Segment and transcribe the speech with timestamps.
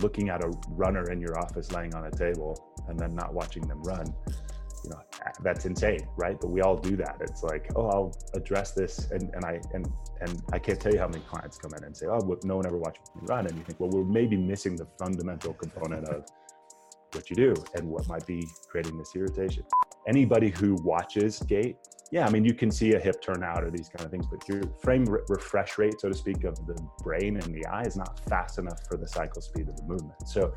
[0.00, 3.66] looking at a runner in your office laying on a table and then not watching
[3.66, 4.06] them run
[4.84, 5.00] you know
[5.42, 6.40] that's insane right?
[6.40, 7.16] But we all do that.
[7.20, 9.90] It's like oh i'll address this and, and i and
[10.20, 12.66] and i can't tell you how many clients come in and say oh no one
[12.66, 13.46] ever watched me run.
[13.46, 16.24] And you think well we're maybe missing the fundamental component of
[17.12, 19.64] what you do and what might be creating this irritation.
[20.06, 21.76] Anybody who watches gait
[22.10, 24.26] yeah i mean you can see a hip turn out or these kind of things
[24.26, 27.82] but your frame re- refresh rate so to speak of the brain and the eye
[27.82, 30.52] is not fast enough for the cycle speed of the movement so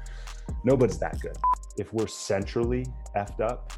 [0.63, 1.37] nobody's that good
[1.77, 3.73] if we're centrally effed up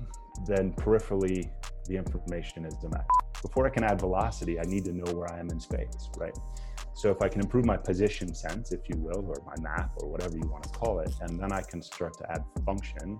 [0.46, 1.50] then peripherally
[1.88, 3.06] the information is denied.
[3.42, 6.38] Before I can add velocity, I need to know where I am in space, right?
[6.96, 10.10] So if I can improve my position sense, if you will, or my map, or
[10.10, 13.20] whatever you want to call it, and then I can start to add function,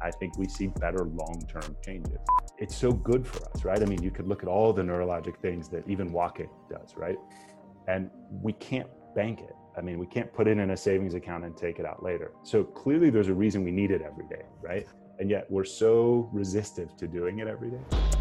[0.00, 2.18] I, think we see better long-term changes.
[2.58, 3.80] It's so good for us, right?
[3.80, 7.18] I mean, you could look at all the neurologic things that even walking does, right?
[7.88, 9.54] And we can't bank it.
[9.76, 12.32] I mean, we can't put it in a savings account and take it out later.
[12.42, 14.86] So clearly there's a reason we need it every day, right?
[15.20, 18.19] and yet we're so resistive to doing it every day.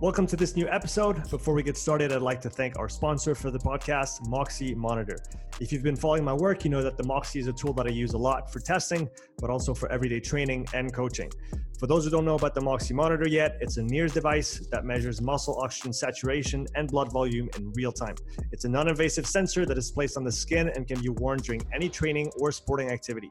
[0.00, 1.28] Welcome to this new episode.
[1.28, 5.18] Before we get started, I'd like to thank our sponsor for the podcast, Moxy Monitor.
[5.58, 7.86] If you've been following my work, you know that the Moxy is a tool that
[7.88, 9.10] I use a lot for testing,
[9.40, 11.32] but also for everyday training and coaching.
[11.80, 14.84] For those who don't know about the Moxy monitor yet, it's a NIRS device that
[14.84, 18.14] measures muscle oxygen saturation and blood volume in real time.
[18.52, 21.40] It's a non invasive sensor that is placed on the skin and can be worn
[21.40, 23.30] during any training or sporting activity.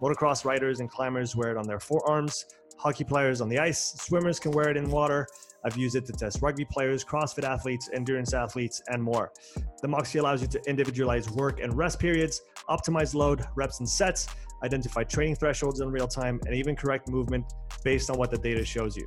[0.00, 2.46] Motocross riders and climbers wear it on their forearms,
[2.78, 5.26] hockey players on the ice, swimmers can wear it in water.
[5.66, 9.32] I've used it to test rugby players, CrossFit athletes, endurance athletes, and more.
[9.82, 14.28] The Moxy allows you to individualize work and rest periods, optimize load, reps, and sets,
[14.62, 18.64] identify training thresholds in real time, and even correct movement based on what the data
[18.64, 19.04] shows you.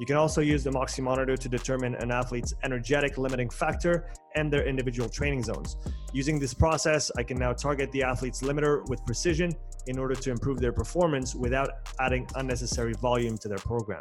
[0.00, 4.52] You can also use the Moxy monitor to determine an athlete's energetic limiting factor and
[4.52, 5.76] their individual training zones.
[6.12, 9.52] Using this process, I can now target the athlete's limiter with precision
[9.86, 14.00] in order to improve their performance without adding unnecessary volume to their program.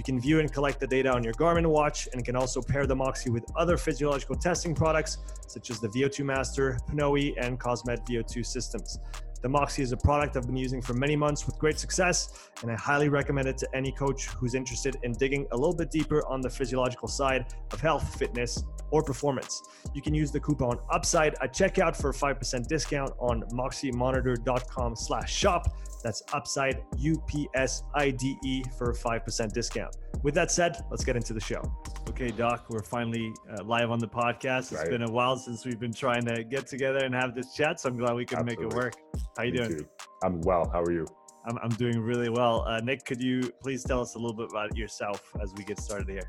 [0.00, 2.86] You can view and collect the data on your Garmin watch and can also pair
[2.86, 7.98] the Moxy with other physiological testing products such as the VO2 Master, Pnoe, and Cosmed
[8.08, 8.98] VO2 systems.
[9.42, 12.70] The Moxy is a product I've been using for many months with great success, and
[12.70, 16.26] I highly recommend it to any coach who's interested in digging a little bit deeper
[16.26, 19.62] on the physiological side of health, fitness, or performance.
[19.92, 25.34] You can use the coupon UPSIDE at checkout for a 5% discount on moxymonitor.com slash
[25.34, 25.74] shop.
[26.02, 29.96] That's UPSIDE, U-P-S-I-D-E for a 5% discount.
[30.22, 31.62] With that said, let's get into the show.
[32.08, 34.72] Okay, Doc, we're finally uh, live on the podcast.
[34.72, 34.90] It's right.
[34.90, 37.88] been a while since we've been trying to get together and have this chat, so
[37.88, 38.66] I'm glad we can Absolutely.
[38.66, 38.94] make it work.
[39.36, 39.78] How you Me doing?
[39.78, 39.88] Too.
[40.22, 40.68] I'm well.
[40.70, 41.06] How are you?
[41.46, 42.64] I'm, I'm doing really well.
[42.66, 45.78] Uh, Nick, could you please tell us a little bit about yourself as we get
[45.78, 46.28] started here?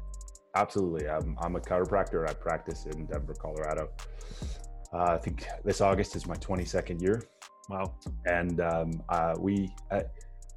[0.55, 1.07] Absolutely.
[1.09, 2.29] I'm, I'm a chiropractor.
[2.29, 3.89] I practice in Denver, Colorado.
[4.93, 7.23] Uh, I think this August is my 22nd year.
[7.71, 7.93] Wow.
[8.25, 10.03] And um, uh, we, I,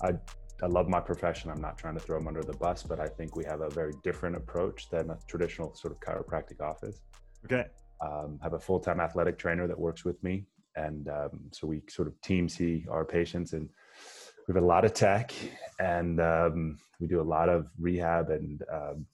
[0.03, 0.15] I,
[0.61, 1.49] I, love my profession.
[1.49, 3.71] I'm not trying to throw them under the bus, but I think we have a
[3.71, 7.03] very different approach than a traditional sort of chiropractic office.
[7.45, 7.67] Okay.
[8.01, 10.45] Um, have a full time athletic trainer that works with me.
[10.75, 13.69] And um, so we sort of team see our patients and
[14.49, 15.33] we have a lot of tech
[15.79, 19.07] and um, we do a lot of rehab and um,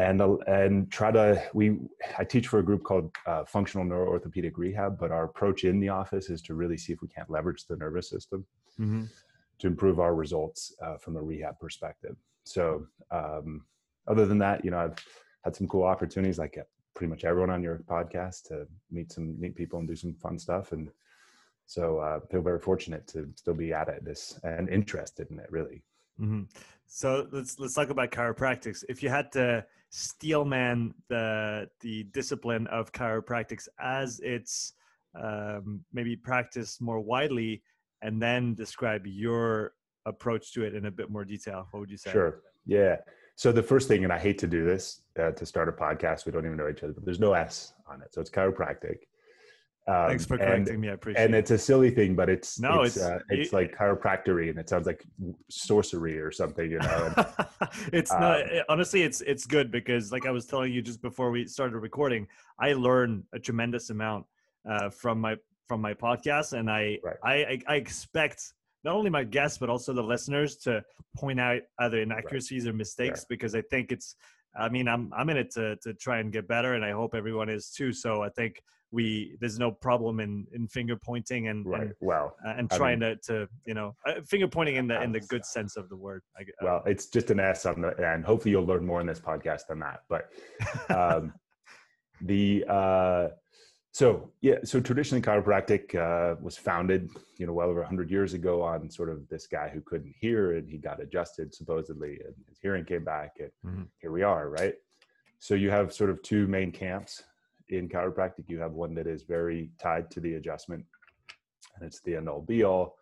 [0.00, 1.78] and and try to we
[2.18, 5.90] I teach for a group called uh, Functional Neuroorthopedic Rehab, but our approach in the
[5.90, 8.46] office is to really see if we can't leverage the nervous system
[8.78, 9.04] mm-hmm.
[9.58, 12.16] to improve our results uh, from a rehab perspective.
[12.44, 13.66] So um,
[14.08, 14.98] other than that, you know, I've
[15.44, 19.38] had some cool opportunities like uh, pretty much everyone on your podcast to meet some
[19.40, 20.90] neat people and do some fun stuff and
[21.66, 25.50] so uh, feel very fortunate to still be at it this and interested in it
[25.50, 25.82] really
[26.20, 26.42] mm-hmm.
[26.86, 32.92] so let's let's talk about chiropractics if you had to steelman the the discipline of
[32.92, 34.74] chiropractics as it's
[35.20, 37.62] um, maybe practiced more widely,
[38.02, 39.74] and then describe your
[40.06, 41.66] approach to it in a bit more detail.
[41.70, 42.12] What would you say?
[42.12, 42.40] Sure.
[42.66, 42.96] Yeah.
[43.34, 46.26] So the first thing, and I hate to do this uh, to start a podcast,
[46.26, 48.98] we don't even know each other, but there's no S on it, so it's chiropractic.
[49.88, 50.88] Um, Thanks for correcting and, me.
[50.90, 51.24] I appreciate.
[51.24, 51.38] And it.
[51.38, 54.58] it's a silly thing, but it's no, it's it's, uh, it's it, like chiropractory, and
[54.58, 55.04] it sounds like
[55.48, 57.12] sorcery or something, you know.
[57.16, 59.02] And, it's um, not honestly.
[59.02, 62.28] It's it's good because, like I was telling you just before we started recording,
[62.58, 64.26] I learn a tremendous amount
[64.68, 65.36] uh, from my
[65.66, 67.16] from my podcast, and I, right.
[67.24, 68.52] I I expect
[68.84, 70.82] not only my guests but also the listeners to
[71.16, 72.74] point out either inaccuracies right.
[72.74, 73.26] or mistakes yeah.
[73.28, 74.14] because I think it's.
[74.58, 77.14] I mean, I'm I'm in it to to try and get better, and I hope
[77.14, 77.92] everyone is too.
[77.92, 78.62] So I think
[78.92, 81.82] we there's no problem in in finger pointing and right.
[81.82, 85.00] and, well uh, and trying mean, to to you know uh, finger pointing in the
[85.02, 87.82] in the good sense of the word I, uh, well it's just an s on
[87.82, 90.30] the and hopefully you'll learn more in this podcast than that but
[90.90, 91.32] um
[92.20, 93.28] the uh,
[93.92, 98.62] so yeah, so traditionally chiropractic uh, was founded, you know, well over 100 years ago
[98.62, 102.58] on sort of this guy who couldn't hear and he got adjusted supposedly, and his
[102.62, 103.82] hearing came back, and mm-hmm.
[103.98, 104.74] here we are, right?
[105.40, 107.24] So you have sort of two main camps
[107.78, 108.48] in chiropractic.
[108.48, 110.84] You have one that is very tied to the adjustment,
[111.76, 112.96] and it's the end all be all,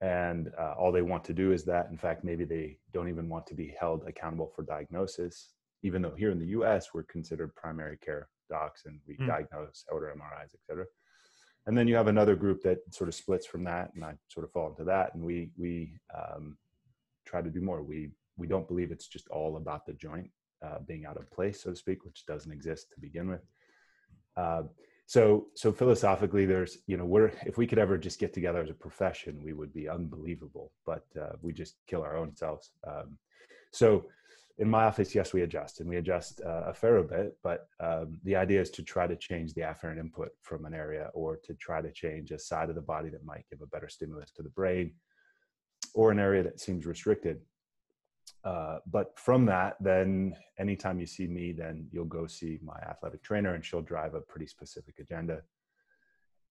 [0.00, 1.88] and uh, all they want to do is that.
[1.90, 6.14] In fact, maybe they don't even want to be held accountable for diagnosis, even though
[6.16, 6.88] here in the U.S.
[6.94, 9.26] we're considered primary care docs and we mm.
[9.26, 10.84] diagnose, order MRIs, et cetera.
[11.66, 14.44] And then you have another group that sort of splits from that, and I sort
[14.44, 15.14] of fall into that.
[15.14, 16.56] And we we um,
[17.26, 17.82] try to do more.
[17.82, 20.30] We we don't believe it's just all about the joint
[20.64, 23.40] uh, being out of place, so to speak, which doesn't exist to begin with.
[24.36, 24.62] Uh,
[25.06, 28.70] so so philosophically, there's you know we're if we could ever just get together as
[28.70, 30.72] a profession, we would be unbelievable.
[30.86, 32.70] But uh, we just kill our own selves.
[32.86, 33.18] Um,
[33.72, 34.06] so
[34.60, 38.20] in my office, yes, we adjust and we adjust uh, a fair bit, but um,
[38.24, 41.54] the idea is to try to change the afferent input from an area or to
[41.54, 44.42] try to change a side of the body that might give a better stimulus to
[44.42, 44.92] the brain
[45.94, 47.40] or an area that seems restricted.
[48.42, 53.22] Uh, but from that, then anytime you see me, then you'll go see my athletic
[53.22, 55.42] trainer and she'll drive a pretty specific agenda.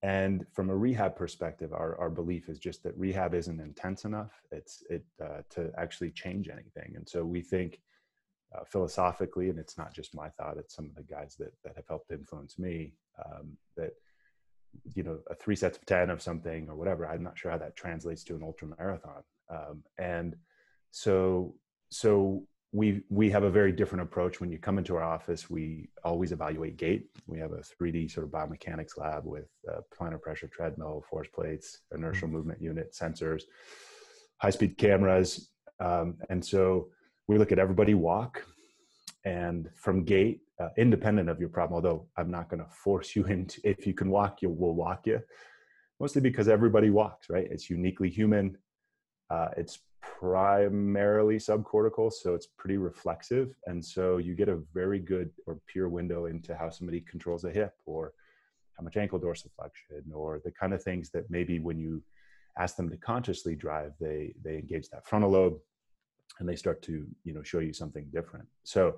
[0.01, 4.31] And from a rehab perspective, our, our belief is just that rehab isn't intense enough.
[4.51, 6.93] It's it uh, to actually change anything.
[6.95, 7.81] And so we think
[8.55, 11.75] uh, philosophically, and it's not just my thought; it's some of the guys that that
[11.75, 12.93] have helped influence me.
[13.25, 13.91] Um, that
[14.95, 17.05] you know, a three sets of ten of something or whatever.
[17.05, 19.23] I'm not sure how that translates to an ultra marathon.
[19.49, 20.35] Um, and
[20.91, 21.55] so,
[21.89, 24.39] so we we have a very different approach.
[24.39, 27.07] When you come into our office, we always evaluate gait.
[27.25, 29.47] We have a 3D sort of biomechanics lab with
[29.97, 32.37] plantar pressure treadmill, force plates, inertial mm-hmm.
[32.37, 33.43] movement unit, sensors,
[34.37, 35.49] high speed cameras,
[35.79, 36.89] um, and so
[37.27, 38.43] we look at everybody walk
[39.25, 43.23] and from gait uh, independent of your problem although i'm not going to force you
[43.35, 45.19] into if you can walk you will walk you
[45.99, 48.57] mostly because everybody walks right it's uniquely human
[49.29, 53.55] uh, it's primarily subcortical so it's pretty reflexive.
[53.65, 57.51] And so you get a very good or pure window into how somebody controls a
[57.51, 58.13] hip or
[58.77, 62.01] how much ankle dorsiflexion or the kind of things that maybe when you
[62.57, 65.57] ask them to consciously drive they they engage that frontal lobe
[66.39, 68.47] and they start to you know show you something different.
[68.63, 68.95] So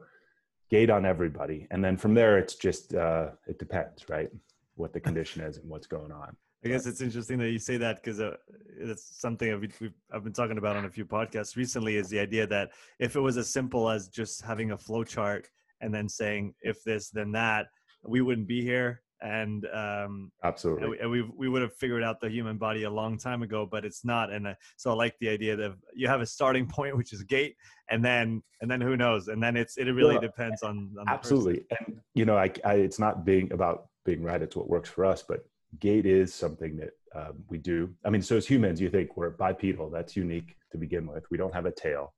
[0.69, 1.67] gait on everybody.
[1.71, 4.29] And then from there it's just uh, it depends right
[4.75, 7.77] what the condition is and what's going on i guess it's interesting that you say
[7.77, 8.35] that because uh,
[8.79, 12.19] it's something I've, we've, I've been talking about on a few podcasts recently is the
[12.19, 15.47] idea that if it was as simple as just having a flow chart
[15.81, 17.67] and then saying if this then that
[18.03, 22.03] we wouldn't be here and um, absolutely, and we, and we, we would have figured
[22.03, 24.31] out the human body a long time ago, but it's not.
[24.31, 27.23] And uh, so I like the idea that you have a starting point, which is
[27.23, 27.55] gait
[27.89, 31.07] and then and then who knows, and then it's it really well, depends on, on
[31.07, 31.65] absolutely.
[31.69, 35.05] And you know, I, I, it's not being about being right; it's what works for
[35.05, 35.23] us.
[35.27, 35.45] But
[35.79, 37.93] gait is something that um, we do.
[38.05, 39.89] I mean, so as humans, you think we're bipedal.
[39.89, 41.29] That's unique to begin with.
[41.29, 42.13] We don't have a tail.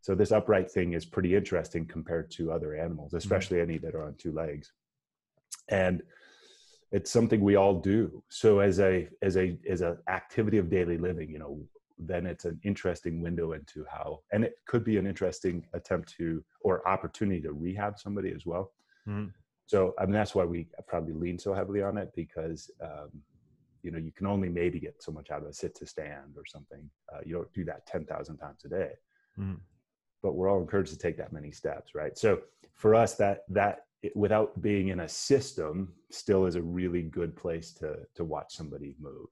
[0.00, 3.18] So this upright thing is pretty interesting compared to other animals, mm-hmm.
[3.18, 3.70] especially mm-hmm.
[3.70, 4.72] any that are on two legs.
[5.68, 6.02] And
[6.94, 10.96] it's something we all do so as a as a as an activity of daily
[10.96, 11.60] living you know
[11.98, 16.42] then it's an interesting window into how and it could be an interesting attempt to
[16.60, 18.72] or opportunity to rehab somebody as well
[19.08, 19.26] mm-hmm.
[19.66, 23.10] So i mean that's why we probably lean so heavily on it because um,
[23.84, 26.34] you know you can only maybe get so much out of a sit to stand
[26.36, 28.90] or something uh, you don't do that 10,000 times a day
[29.38, 29.54] mm-hmm.
[30.22, 32.40] but we're all encouraged to take that many steps right so
[32.72, 37.36] for us that that it, without being in a system still is a really good
[37.36, 39.28] place to to watch somebody move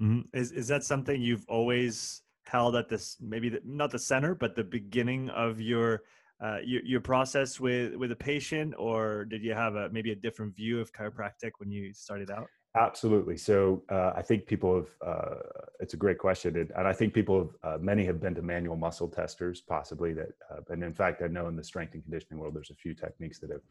[0.00, 0.20] mm-hmm.
[0.36, 4.56] is is that something you've always held at this maybe the, not the center but
[4.56, 6.02] the beginning of your
[6.42, 10.16] uh, your, your process with with a patient or did you have a maybe a
[10.16, 12.46] different view of chiropractic when you started out?
[12.76, 13.36] Absolutely.
[13.36, 15.34] So uh, i think people have uh,
[15.80, 18.42] it's a great question and, and i think people have uh, many have been to
[18.42, 22.02] manual muscle testers possibly that uh, and in fact i know in the strength and
[22.02, 23.62] conditioning world there's a few techniques that have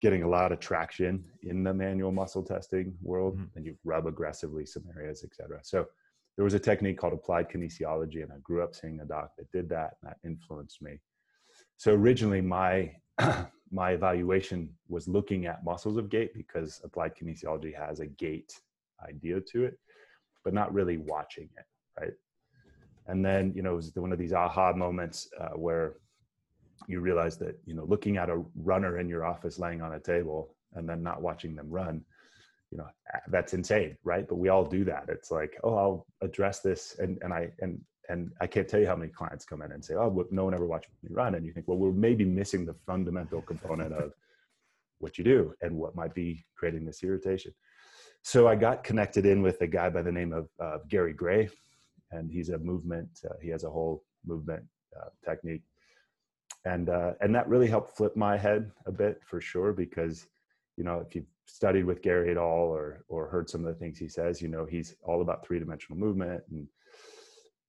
[0.00, 3.56] getting a lot of traction in the manual muscle testing world mm-hmm.
[3.56, 5.86] and you rub aggressively some areas etc so
[6.36, 9.50] there was a technique called applied kinesiology and i grew up seeing a doc that
[9.52, 10.98] did that and that influenced me
[11.78, 12.92] so originally my
[13.70, 18.52] my evaluation was looking at muscles of gait because applied kinesiology has a gait
[19.08, 19.78] idea to it
[20.44, 21.64] but not really watching it
[22.00, 22.12] right?
[23.06, 25.94] And then you know it was one of these aha moments uh, where
[26.86, 30.00] you realize that you know looking at a runner in your office laying on a
[30.00, 32.04] table and then not watching them run
[32.70, 32.86] you know
[33.28, 34.28] that's insane right?
[34.28, 35.04] But we all do that.
[35.08, 38.86] It's like oh i'll address this and and i and and i can't tell you
[38.86, 41.44] how many clients come in and say oh no one ever watched me run and
[41.44, 44.12] you think well we're maybe missing the fundamental component of
[44.98, 47.54] what you do and what might be creating this irritation.
[48.22, 51.48] So I got connected in with a guy by the name of uh, Gary Gray,
[52.10, 53.08] and he's a movement.
[53.24, 54.64] Uh, he has a whole movement
[54.96, 55.62] uh, technique,
[56.64, 59.72] and uh, and that really helped flip my head a bit for sure.
[59.72, 60.26] Because
[60.76, 63.78] you know, if you've studied with Gary at all or or heard some of the
[63.78, 66.66] things he says, you know, he's all about three dimensional movement and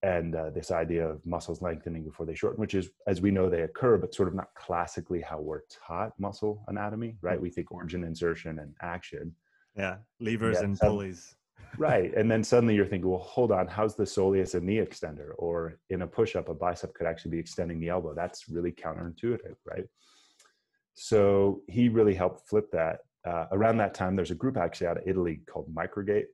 [0.01, 3.49] and uh, this idea of muscles lengthening before they shorten, which is, as we know,
[3.49, 7.39] they occur, but sort of not classically how we're taught muscle anatomy, right?
[7.39, 9.35] We think origin, insertion, and action.
[9.75, 11.35] Yeah, levers yeah, and pulleys.
[11.77, 15.31] right, and then suddenly you're thinking, well, hold on, how's the soleus a knee extender?
[15.37, 18.13] Or in a push-up, a bicep could actually be extending the elbow.
[18.13, 19.85] That's really counterintuitive, right?
[20.93, 22.99] So he really helped flip that.
[23.25, 26.29] Uh, around that time, there's a group actually out of Italy called Microgate,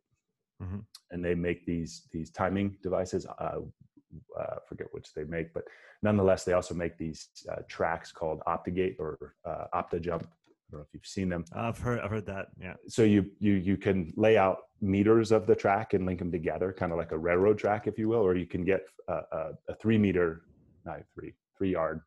[0.62, 0.80] mm-hmm.
[1.12, 3.26] and they make these these timing devices.
[3.26, 3.60] Uh,
[4.40, 5.66] uh, forget which they make, but
[6.02, 10.24] nonetheless, they also make these uh, tracks called OptoGait or uh, OptoJump.
[10.24, 11.44] I don't know if you've seen them.
[11.54, 12.48] I've heard I've heard that.
[12.60, 12.76] Yeah.
[12.88, 16.74] So you you you can lay out meters of the track and link them together,
[16.74, 19.52] kind of like a railroad track, if you will, or you can get a, a,
[19.70, 20.44] a three meter,
[20.86, 22.02] not three three yard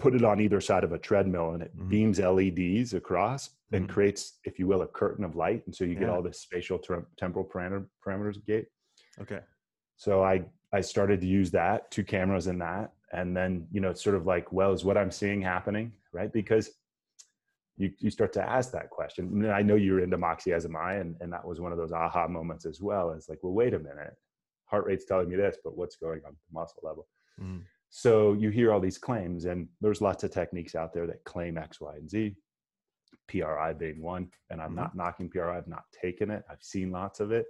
[0.00, 1.88] put it on either side of a treadmill and it mm-hmm.
[1.88, 3.92] beams LEDs across and mm-hmm.
[3.92, 5.62] creates, if you will, a curtain of light.
[5.66, 8.66] And so you get all this spatial ter- temporal parameter, parameters gait.
[9.20, 9.40] Okay.
[9.96, 12.92] So I, I started to use that, two cameras in that.
[13.12, 15.92] And then, you know, it's sort of like, well, is what I'm seeing happening?
[16.12, 16.32] Right.
[16.32, 16.70] Because
[17.76, 19.26] you, you start to ask that question.
[19.26, 20.94] And I know you're into Moxy as am I.
[20.94, 23.12] And, and that was one of those aha moments as well.
[23.12, 24.14] It's like, well, wait a minute.
[24.66, 27.08] Heart rate's telling me this, but what's going on at the muscle level?
[27.40, 27.58] Mm-hmm.
[27.88, 31.58] So you hear all these claims, and there's lots of techniques out there that claim
[31.58, 32.36] X, Y, and Z.
[33.30, 34.76] PRI being one, and I'm mm-hmm.
[34.76, 35.56] not knocking PRI.
[35.56, 36.44] I've not taken it.
[36.50, 37.46] I've seen lots of it,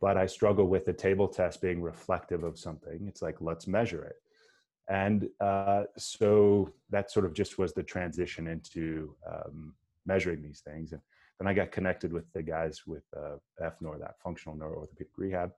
[0.00, 3.06] but I struggle with the table test being reflective of something.
[3.08, 4.16] It's like let's measure it,
[4.88, 9.74] and uh, so that sort of just was the transition into um,
[10.06, 10.92] measuring these things.
[10.92, 11.00] And
[11.38, 15.50] then I got connected with the guys with uh, FNOR, that functional neuro orthopedic rehab,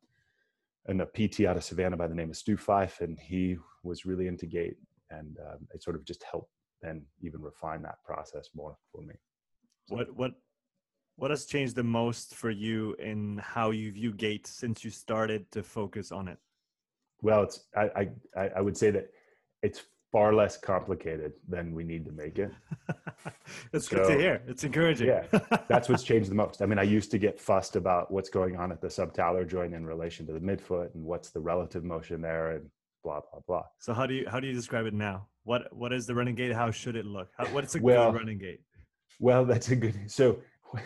[0.87, 4.07] and a PT out of Savannah by the name of Stu Fife, and he was
[4.07, 4.77] really into gait,
[5.11, 6.51] and um, it sort of just helped
[6.83, 9.15] then even refine that process more for me.
[9.89, 10.33] What what
[11.17, 15.51] what has changed the most for you in how you view gait since you started
[15.53, 16.39] to focus on it?
[17.23, 19.11] Well, it's I I, I would say that
[19.63, 22.51] it's far less complicated than we need to make it.
[23.73, 24.43] that's so, good to hear.
[24.47, 25.09] It's encouraging.
[25.09, 25.27] yeah,
[25.69, 26.63] that's what's changed the most.
[26.63, 29.75] I mean, I used to get fussed about what's going on at the subtalar joint
[29.75, 32.71] in relation to the midfoot and what's the relative motion there and
[33.03, 33.65] blah blah blah.
[33.79, 35.29] So how do you how do you describe it now?
[35.45, 36.53] What what is the running gait?
[36.53, 37.29] How should it look?
[37.37, 38.61] How, what is a well, good running gait?
[39.19, 40.11] Well, that's a good.
[40.11, 40.39] So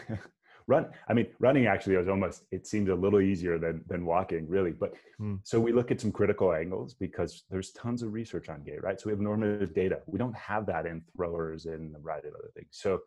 [0.71, 4.49] run i mean running actually was almost it seems a little easier than than walking
[4.49, 5.35] really but hmm.
[5.43, 9.01] so we look at some critical angles because there's tons of research on gait right
[9.01, 12.35] so we have normative data we don't have that in throwers and a variety of
[12.35, 13.01] other things so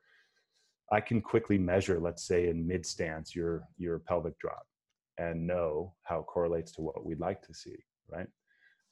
[0.91, 4.65] i can quickly measure let's say in mid stance your your pelvic drop
[5.17, 7.77] and know how it correlates to what we'd like to see
[8.09, 8.27] right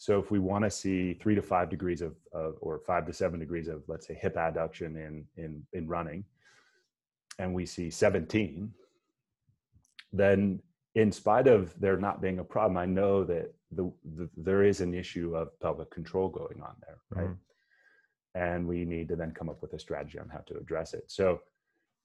[0.02, 3.14] so if we want to see three to five degrees of, of or five to
[3.14, 6.26] seven degrees of let's say hip adduction in in in running
[7.38, 8.74] and we see 17,
[10.12, 10.60] then
[10.96, 14.82] in spite of there not being a problem, I know that the, the there is
[14.82, 17.30] an issue of pelvic control going on there, right?
[17.30, 17.38] Mm.
[18.34, 21.04] And we need to then come up with a strategy on how to address it.
[21.12, 21.42] So,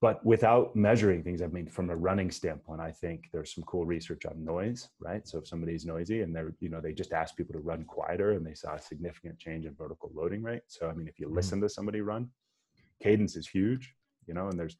[0.02, 3.86] but without measuring things, I mean, from a running standpoint, I think there's some cool
[3.86, 5.26] research on noise, right?
[5.26, 8.32] So if somebody's noisy and they're, you know, they just ask people to run quieter
[8.32, 10.62] and they saw a significant change in vertical loading rate.
[10.66, 11.34] So, I mean, if you mm.
[11.34, 12.28] listen to somebody run,
[13.02, 13.94] cadence is huge,
[14.26, 14.76] you know, and there's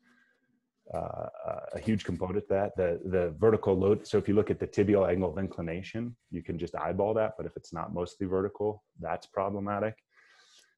[0.95, 1.29] uh,
[1.75, 4.67] a huge component to that the the vertical load so if you look at the
[4.69, 8.85] tibial angle of inclination you can just eyeball that but if it's not mostly vertical
[9.01, 9.97] that's problematic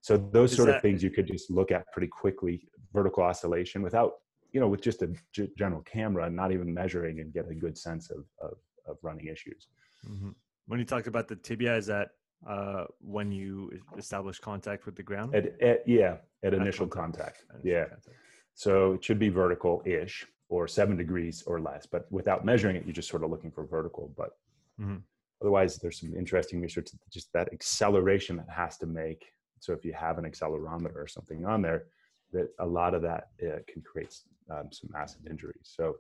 [0.00, 3.23] so those Is sort that, of things you could just look at pretty quickly vertical
[3.23, 4.14] oscillation without
[4.52, 7.54] you know with just a g- general camera and not even measuring and get a
[7.54, 9.68] good sense of of, of running issues
[10.08, 10.30] mm-hmm.
[10.66, 12.10] when you talked about the tibia is that
[12.46, 17.66] uh, when you establish contact with the ground at, at yeah at, initial contact, contact.
[17.66, 18.16] yeah contact.
[18.54, 21.86] So it should be vertical ish or seven degrees or less.
[21.86, 24.12] But without measuring it, you're just sort of looking for vertical.
[24.16, 24.30] But
[24.80, 24.96] mm-hmm.
[25.40, 29.26] otherwise, there's some interesting research just that acceleration that has to make.
[29.60, 31.84] So if you have an accelerometer or something on there,
[32.32, 34.14] that a lot of that uh, can create
[34.50, 35.73] um, some massive injuries.
[35.76, 35.97] So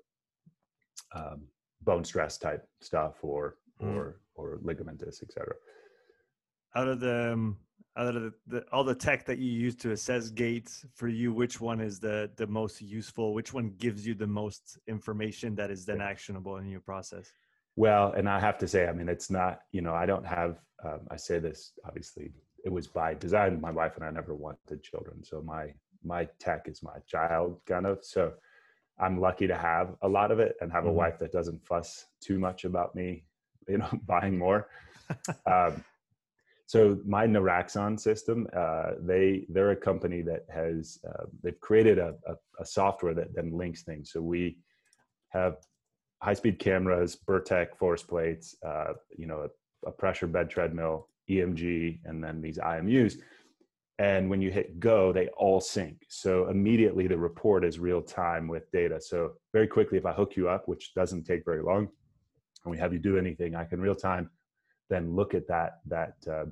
[1.14, 1.42] um,
[1.82, 3.96] bone stress type stuff or mm-hmm.
[3.96, 5.54] or or ligamentous, etc.
[6.74, 7.56] Out of the um,
[7.98, 11.32] out of the, the, all the tech that you use to assess gaits for you
[11.32, 15.70] which one is the the most useful which one gives you the most information that
[15.70, 17.32] is then actionable in your process
[17.76, 20.58] well and i have to say i mean it's not you know i don't have
[20.84, 22.30] um, i say this obviously
[22.64, 25.66] it was by design my wife and i never wanted children so my
[26.04, 28.32] my tech is my child kind of so
[28.98, 30.90] i'm lucky to have a lot of it and have mm-hmm.
[30.90, 33.24] a wife that doesn't fuss too much about me
[33.68, 34.68] you know buying more
[35.46, 35.82] um,
[36.68, 42.14] so my Noraxon system, uh, they they're a company that has uh, they've created a,
[42.26, 44.12] a, a, software that then links things.
[44.12, 44.58] So we
[45.30, 45.56] have
[46.22, 52.00] high speed cameras, Bertec force plates, uh, you know, a, a, pressure bed treadmill, EMG,
[52.04, 53.16] and then these IMUs.
[53.98, 56.04] And when you hit go, they all sync.
[56.08, 59.00] So immediately the report is real time with data.
[59.00, 61.88] So very quickly, if I hook you up, which doesn't take very long,
[62.64, 64.30] and we have you do anything, I can real time
[64.88, 66.44] then look at that that uh,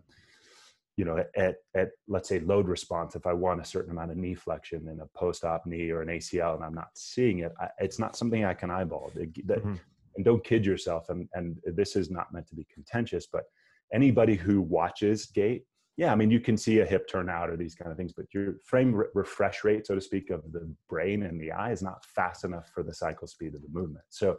[0.96, 4.16] you know at at let's say load response if i want a certain amount of
[4.16, 7.68] knee flexion in a post-op knee or an acl and i'm not seeing it I,
[7.78, 9.74] it's not something i can eyeball mm-hmm.
[10.16, 13.44] and don't kid yourself and and this is not meant to be contentious but
[13.92, 15.64] anybody who watches gait
[15.96, 18.12] yeah i mean you can see a hip turn out or these kind of things
[18.12, 21.72] but your frame re- refresh rate so to speak of the brain and the eye
[21.72, 24.36] is not fast enough for the cycle speed of the movement so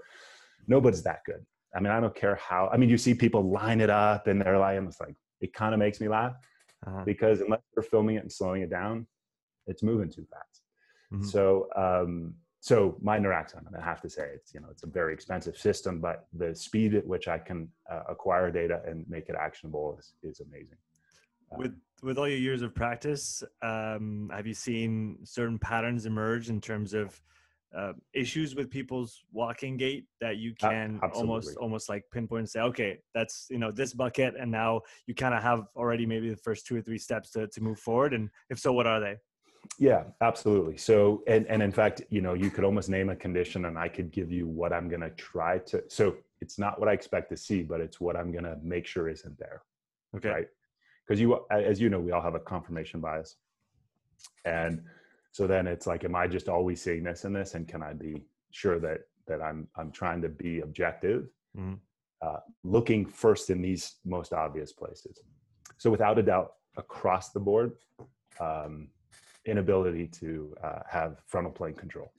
[0.68, 1.46] nobody's that good
[1.76, 2.70] I mean, I don't care how.
[2.72, 5.74] I mean, you see people line it up and they're like, it's like it kind
[5.74, 6.34] of makes me laugh
[6.86, 7.04] uh-huh.
[7.06, 9.06] because unless they're filming it and slowing it down,
[9.68, 10.62] it's moving too fast.
[11.14, 11.26] Mm-hmm.
[11.26, 15.14] So, um, so my Noraxon, I have to say, it's you know, it's a very
[15.14, 19.36] expensive system, but the speed at which I can uh, acquire data and make it
[19.40, 20.78] actionable is is amazing.
[21.56, 26.62] With with all your years of practice, um, have you seen certain patterns emerge in
[26.62, 27.20] terms of
[27.76, 32.62] uh, issues with people's walking gait that you can almost almost like pinpoint and say
[32.62, 36.38] okay that's you know this bucket and now you kind of have already maybe the
[36.38, 39.18] first two or three steps to, to move forward and if so what are they?
[39.78, 40.78] Yeah absolutely.
[40.78, 43.90] So and and in fact you know you could almost name a condition and i
[43.90, 47.30] could give you what i'm going to try to so it's not what i expect
[47.32, 49.62] to see but it's what i'm going to make sure isn't there
[50.16, 50.30] okay.
[50.30, 50.48] right
[51.08, 53.36] because you as you know we all have a confirmation bias.
[54.46, 54.82] And
[55.32, 57.54] so then it's like am i just always seeing this and this?
[57.54, 61.76] And can i be sure that that i'm i'm trying to be objective mm-hmm.
[62.22, 65.22] uh, looking first in these most obvious places?
[65.78, 67.74] So without a doubt across the board
[68.40, 68.90] um,
[69.46, 72.12] inability to uh, have frontal plane control.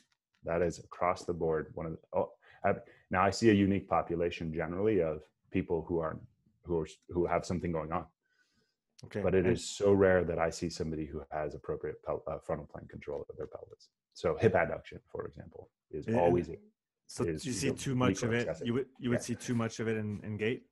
[0.45, 2.31] That is across the board one of the, oh,
[2.65, 2.75] I,
[3.11, 5.23] now i see a unique population generally of
[5.53, 6.19] people who are
[6.65, 8.05] who are who have something going on
[9.05, 9.21] Okay.
[9.21, 12.39] But it and, is so rare that I see somebody who has appropriate pel- uh,
[12.45, 13.89] frontal plane control of their pelvis.
[14.15, 16.19] So hip adduction, for example, is yeah.
[16.19, 16.51] always.
[17.07, 18.49] So is, you see too much of it.
[18.65, 19.23] You would you would yeah.
[19.23, 20.65] see too much of it in, in gait.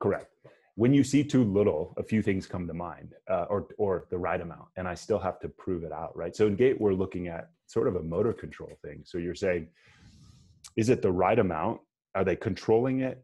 [0.00, 0.32] Correct.
[0.74, 4.18] When you see too little, a few things come to mind, uh, or or the
[4.18, 6.34] right amount, and I still have to prove it out, right?
[6.34, 9.02] So in gait, we're looking at sort of a motor control thing.
[9.04, 9.68] So you're saying,
[10.76, 11.80] is it the right amount?
[12.14, 13.22] Are they controlling it?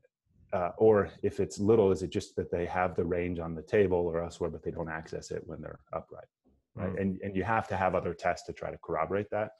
[0.52, 3.62] Uh, or if it's little, is it just that they have the range on the
[3.62, 6.26] table or elsewhere, but they don't access it when they're upright,
[6.74, 6.92] right?
[6.92, 7.00] Mm.
[7.00, 9.52] And and you have to have other tests to try to corroborate that.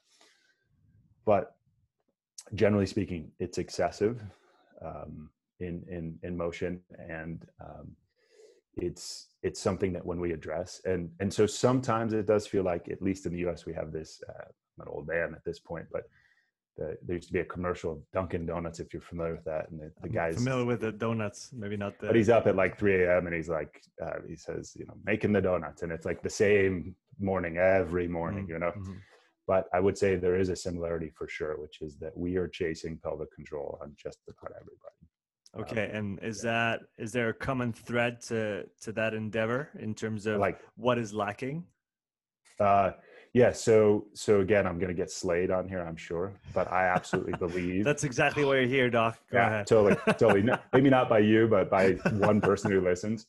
[1.25, 1.55] But
[2.53, 4.21] generally speaking, it's excessive
[4.83, 5.29] um,
[5.59, 7.95] in in in motion, and um,
[8.75, 12.89] it's it's something that when we address, and and so sometimes it does feel like,
[12.89, 14.21] at least in the U.S., we have this.
[14.29, 14.45] Uh,
[14.77, 16.03] I'm an old man at this point, but
[16.77, 19.69] the, there used to be a commercial of Dunkin' Donuts, if you're familiar with that.
[19.69, 22.07] And the, the guy's familiar with the donuts, maybe not the.
[22.07, 23.27] But he's up at like 3 a.m.
[23.27, 26.29] and he's like, uh, he says, you know, making the donuts, and it's like the
[26.29, 28.53] same morning every morning, mm-hmm.
[28.53, 28.71] you know.
[28.71, 28.93] Mm-hmm.
[29.45, 32.47] But I would say there is a similarity for sure, which is that we are
[32.47, 35.71] chasing pelvic control on just about everybody.
[35.71, 36.51] Okay, um, and is yeah.
[36.51, 40.97] that is there a common thread to to that endeavor in terms of like what
[40.97, 41.65] is lacking?
[42.59, 42.91] Uh,
[43.33, 46.85] yeah, so so again, I'm going to get slayed on here, I'm sure, but I
[46.85, 49.17] absolutely believe that's exactly why you're here, Doc.
[49.31, 49.67] Go yeah, ahead.
[49.67, 50.43] totally, totally.
[50.43, 53.25] No, maybe not by you, but by one person who listens.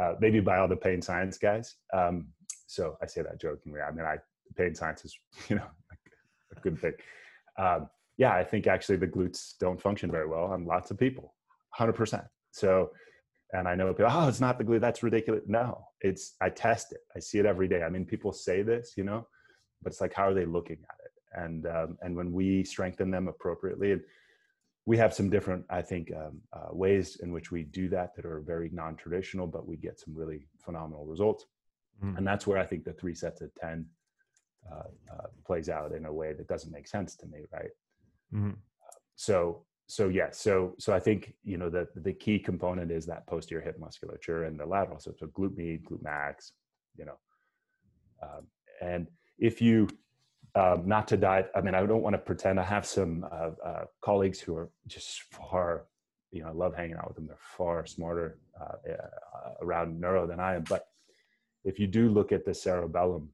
[0.00, 1.76] Uh, maybe by all the pain science guys.
[1.92, 2.28] Um,
[2.66, 3.80] so I say that jokingly.
[3.80, 4.16] I mean, I
[4.56, 5.66] pain science is you know
[6.56, 6.94] a good thing.
[7.58, 11.34] Um, yeah, I think actually the glutes don't function very well on lots of people,
[11.70, 12.24] hundred percent.
[12.52, 12.90] So
[13.52, 14.80] and I know people, oh, it's not the glute.
[14.80, 15.42] That's ridiculous.
[15.46, 17.00] No, it's, I test it.
[17.16, 17.82] I see it every day.
[17.82, 19.26] I mean, people say this, you know,
[19.82, 21.12] but it's like, how are they looking at it?
[21.34, 24.02] And, um, and when we strengthen them appropriately, and
[24.84, 28.26] we have some different, I think, um, uh, ways in which we do that that
[28.26, 31.46] are very non-traditional, but we get some really phenomenal results.
[32.04, 32.18] Mm.
[32.18, 33.86] And that's where I think the three sets of 10
[34.70, 34.74] uh,
[35.12, 37.40] uh, plays out in a way that doesn't make sense to me.
[37.52, 37.70] Right.
[38.34, 38.56] Mm.
[39.14, 43.26] so so yeah, so so I think you know the the key component is that
[43.26, 44.98] posterior hip musculature and the lateral.
[44.98, 46.52] So so glute med, glute max,
[46.96, 47.18] you know,
[48.22, 48.46] um,
[48.80, 49.06] and
[49.38, 49.88] if you
[50.54, 52.58] um, not to dive, I mean, I don't want to pretend.
[52.58, 55.84] I have some uh, uh, colleagues who are just far,
[56.30, 57.26] you know, I love hanging out with them.
[57.26, 60.64] They're far smarter uh, uh around neuro than I am.
[60.70, 60.86] But
[61.64, 63.28] if you do look at the cerebellum,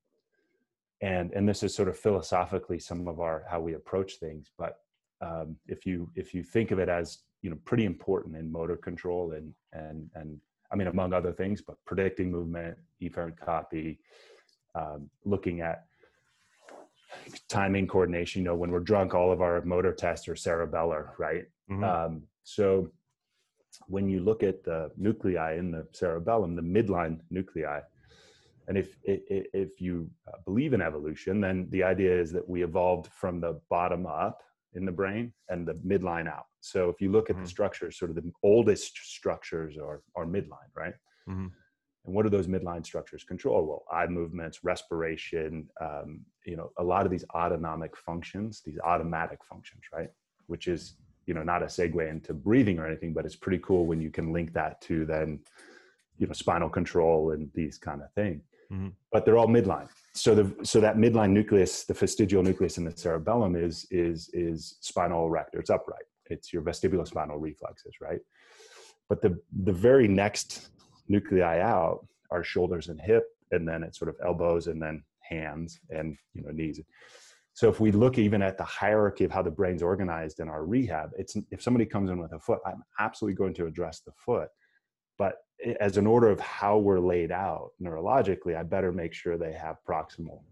[1.03, 4.79] and and this is sort of philosophically some of our how we approach things but
[5.21, 8.77] um, if you if you think of it as you know pretty important in motor
[8.77, 10.39] control and and and
[10.73, 13.99] i mean among other things but predicting movement efferent copy
[14.75, 15.85] um, looking at
[17.49, 21.45] timing coordination you know when we're drunk all of our motor tests are cerebellar right
[21.71, 21.85] Mhm.
[21.85, 22.91] um, so
[23.87, 27.81] when you look at the nuclei in the cerebellum the midline nuclei
[28.69, 33.07] and if if you uh, believe in evolution then the idea is that we evolved
[33.09, 34.43] from the bottom up
[34.75, 37.41] in the brain and the midline out so if you look at Mhm.
[37.41, 40.95] the structures sort of the oldest structures are are midline right
[41.27, 41.53] Mhm.
[42.05, 43.67] and what do those midline structures control?
[43.67, 49.45] Well, eye movements, respiration, um, you know, a lot of these autonomic functions, these automatic
[49.45, 50.11] functions, right?
[50.47, 50.95] Which is,
[51.27, 54.11] you know, not a segue into breathing or anything, but it's pretty cool when you
[54.11, 55.41] can link that to then,
[56.19, 58.43] you know, spinal control and these kind of things.
[58.73, 58.93] Mhm.
[59.13, 59.89] But they're all midline.
[60.15, 64.77] So the so that midline nucleus, the fastigial nucleus in the cerebellum is is is
[64.81, 65.59] spinal erector.
[65.59, 66.05] It's upright.
[66.27, 68.21] It's your vestibulospinal reflexes, right?
[69.09, 70.69] But the the very next
[71.09, 75.81] nuclei out are shoulders and hip and then it's sort of elbows and then hands
[75.91, 76.81] and you know knees
[77.55, 80.65] so if we look even at the hierarchy of how the brain's organized in our
[80.65, 84.13] rehab it's if somebody comes in with a foot i'm absolutely going to address the
[84.13, 84.49] foot
[85.19, 85.37] but
[85.81, 89.77] as an order of how we're laid out neurologically i better make sure they have
[89.89, 90.43] proximal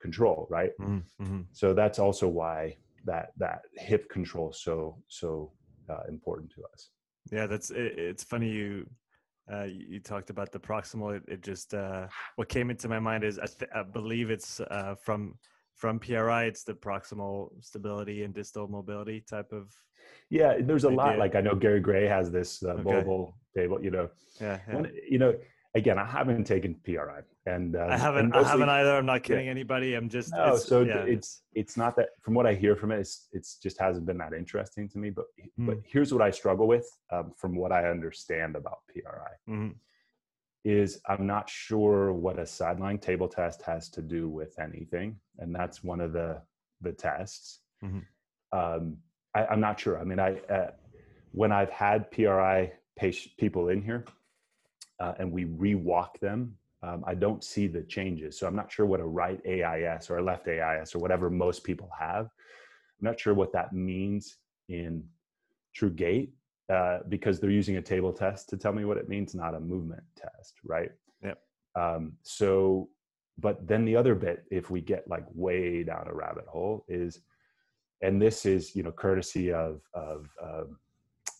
[0.00, 1.02] control right Mhm.
[1.20, 1.46] Mhm.
[1.52, 5.52] so that's also why that that hip control is so so
[5.88, 6.90] uh, important to us
[7.30, 8.88] Yeah, that's it, it's funny you
[9.52, 11.16] uh, you you talked about the proximal.
[11.16, 14.60] It, it just uh, what came into my mind is I, th- I believe it's
[14.60, 15.34] uh, from
[15.80, 16.44] from PRI.
[16.44, 19.74] It's the proximal stability and distal mobility type of.
[20.28, 21.18] Yeah, there's a lot.
[21.18, 22.82] Like I know Gary Gray has this uh, Okay.
[22.82, 23.82] mobile table.
[23.82, 24.82] You know, Yeah, yeah.
[25.10, 25.34] You know.
[25.76, 28.34] Again, I haven't taken PRI, and um, I haven't.
[28.34, 28.90] and I haven't either.
[28.96, 29.94] I'm not kidding anybody.
[29.94, 30.32] I'm just.
[30.34, 32.08] No, it's, so yeah, it's it's not that.
[32.22, 35.10] From what I hear from it, it's it's just hasn't been that interesting to me.
[35.10, 35.26] But
[35.58, 35.84] but Mm.
[35.86, 39.74] here's what I struggle with, um, from what I understand about PRI, Mhm.
[40.64, 45.54] Is I'm not sure what a sideline table test has to do with anything, and
[45.54, 46.42] that's one of the
[46.80, 47.60] the tests.
[47.82, 48.04] Mhm.
[48.52, 48.98] Um,
[49.34, 49.98] I, I'm not sure.
[49.98, 50.70] I mean, I uh,
[51.32, 54.04] when I've had PRI patient people in here,
[54.98, 58.38] uh, and we re-walk them, um, I don't see the changes.
[58.38, 61.64] So I'm not sure what a right AIS or a left AIS or whatever most
[61.64, 62.26] people have.
[62.26, 64.36] I'm not sure what that means
[64.68, 65.04] in
[65.74, 66.34] True Gait
[66.70, 69.60] uh, because they're using a table test to tell me what it means, not a
[69.60, 70.90] movement test, right?
[71.24, 71.38] Yep.
[71.74, 72.88] Um, so,
[73.38, 77.20] but then the other bit, if we get like way down a rabbit hole, is,
[78.02, 80.78] and this is you know courtesy of of um,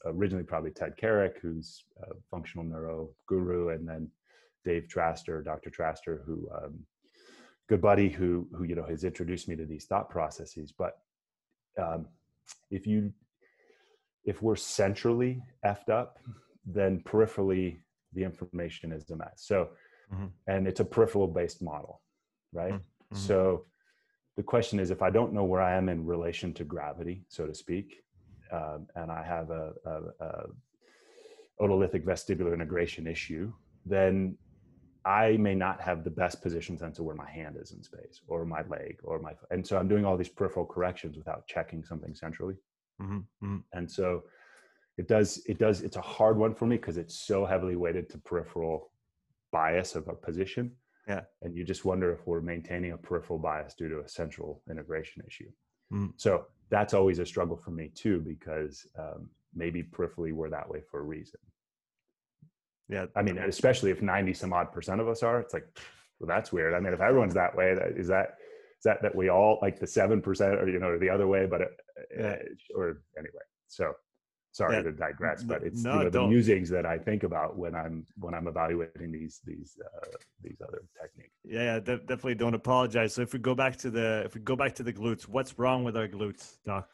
[0.05, 4.11] originally probably Ted Carrick, who's a functional neuro guru, and then
[4.65, 5.71] Dave Traster, Dr.
[5.71, 6.81] Traster, who um,
[7.69, 10.73] good buddy, who who you know has introduced me to these thought processes.
[10.77, 10.99] But
[11.81, 12.07] um,
[12.71, 13.13] if you
[14.25, 16.19] if we're centrally effed up,
[16.65, 17.81] then peripherally
[18.13, 19.43] the information is a mess.
[19.43, 19.71] So,
[20.13, 20.31] Mhm.
[20.47, 22.03] and it's a peripheral based model,
[22.53, 22.75] right?
[22.75, 23.17] Mhm.
[23.17, 23.67] So
[24.37, 27.47] the question is if I don't know where I am in relation to gravity, so
[27.47, 28.05] to speak,
[28.51, 30.47] um, and I have a, a, a
[31.61, 33.53] otolithic vestibular integration issue,
[33.85, 34.37] then
[35.05, 38.21] I may not have the best position sense of where my hand is in space
[38.27, 41.83] or my leg or my, and so I'm doing all these peripheral corrections without checking
[41.85, 42.57] something centrally.
[43.01, 43.25] Mhm.
[43.43, 43.65] Mhm.
[43.73, 44.25] And so
[44.97, 48.09] it does, it does, it's a hard one for me because it's so heavily weighted
[48.11, 48.93] to peripheral
[49.51, 50.77] bias of a position.
[51.09, 51.23] Yeah.
[51.43, 55.23] And you just wonder if we're maintaining a peripheral bias due to a central integration
[55.27, 55.51] issue.
[55.93, 56.13] Mm.
[56.17, 60.83] So that's always a struggle for me too, because um, maybe peripherally we're that way
[60.89, 61.41] for a reason.
[62.89, 63.07] Yeah.
[63.17, 65.67] I mean, especially if 90 some odd percent of us are, it's like,
[66.19, 66.75] well, that's weird.
[66.75, 68.37] I mean, if everyone's that way, that is that,
[68.85, 71.63] that, that we all like the 7% or, you know, or the other way, but,
[71.63, 71.67] uh,
[72.17, 72.37] Yeah.
[72.75, 73.95] or anyway, so
[74.53, 74.83] sorry Yeah.
[74.83, 78.07] to digress, but it's, No, you know, the musings that I think about when I'm,
[78.19, 80.07] when I'm evaluating these, these, uh,
[80.43, 81.31] these other techniques.
[81.45, 83.15] Yeah, yeah, de- definitely don't apologize.
[83.15, 85.59] So if we go back to the if we go back to the glutes, what's
[85.59, 86.89] wrong with our glutes, Doc?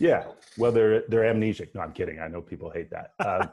[0.00, 0.26] Yeah.
[0.56, 1.74] Well, they're, they're amnesic.
[1.74, 2.20] No, I'm kidding.
[2.20, 3.12] I know people hate that.
[3.18, 3.50] Um,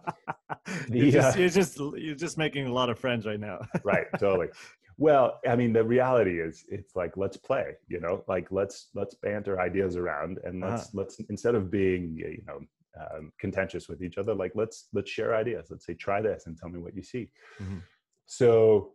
[0.89, 3.59] you're, just, uh, you're just you're just making a lot of friends right now.
[3.83, 4.47] right totally
[4.97, 9.15] well i mean the reality is it's like let's play you know like let's let's
[9.15, 10.91] banter ideas around and let's Uh-huh.
[10.99, 12.59] let's instead of being you know
[13.01, 16.57] um, contentious with each other like let's let's share ideas let's say try this and
[16.57, 17.29] tell me what you see
[17.61, 17.81] Mhm.
[18.25, 18.93] so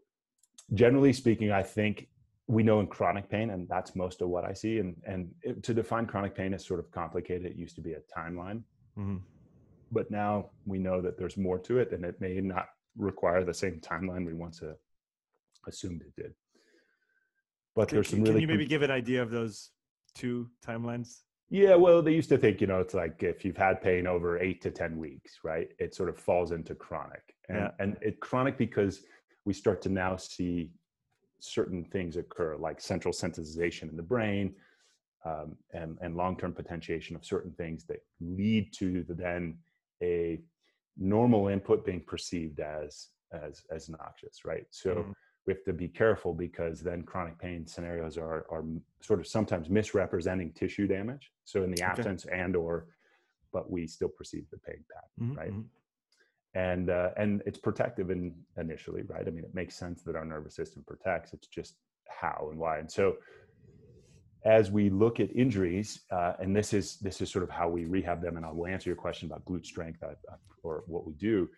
[0.73, 2.09] generally speaking i think
[2.47, 5.63] we know in chronic pain and that's most of what i see and and it,
[5.63, 8.63] to define chronic pain is sort of complicated it used to be a timeline
[8.99, 9.21] Mhm.
[9.93, 13.55] but now we know that there's more to it and it may not require the
[13.55, 14.75] same timeline we once uh,
[15.67, 16.35] assumed it did
[17.75, 19.71] but can, there's some can really you maybe give an idea of those
[20.15, 21.21] two timelines
[21.53, 24.39] yeah, well, they used to think, you know, it's like if you've had pain over
[24.39, 25.69] eight to 10 weeks, right?
[25.81, 27.35] It sort of falls into chronic.
[27.49, 27.71] And, Yeah.
[27.81, 29.03] and it chronic because
[29.45, 30.71] we start to now see
[31.41, 34.55] certain things occur, like central sensitization in the brain
[35.25, 39.59] um, and, and long term potentiation of certain things that lead to the, then
[40.05, 40.41] a
[40.97, 44.67] normal input being perceived as as as noxious, right?
[44.71, 45.13] So Mhm.
[45.51, 48.65] We have to be careful because then chronic pain scenarios are are
[49.03, 51.33] sort of sometimes misrepresenting tissue damage.
[51.45, 51.87] So in the Okay.
[51.89, 52.87] absence and or,
[53.53, 55.53] but we still perceive the pain pattern, Mhm, right?
[55.53, 55.65] mhm.
[56.55, 59.27] And uh, and it's protective in initially, right?
[59.27, 61.33] I mean, it makes sense that our nervous system protects.
[61.33, 61.75] It's just
[62.09, 62.79] how and why.
[62.79, 63.17] And so
[64.45, 67.87] as we look at injuries, uh, and this is this is sort of how we
[67.87, 71.07] rehab them, and I will answer your question about glute strength uh, uh, or what
[71.09, 71.49] we do.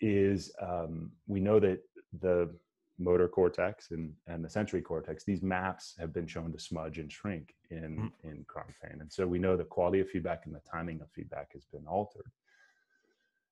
[0.00, 1.80] Is um, we know that
[2.20, 2.54] the
[2.98, 7.10] motor cortex and, and the sensory cortex, these maps have been shown to smudge and
[7.12, 8.12] shrink in Mhm.
[8.24, 11.10] in chronic pain, and so we know the quality of feedback and the timing of
[11.12, 12.30] feedback has been altered.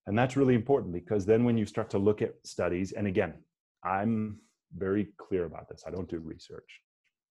[0.06, 3.34] And that's really important because then when you start to look at studies, and again,
[3.82, 4.40] I'm
[4.76, 5.84] very clear about this.
[5.86, 6.80] I don't do research,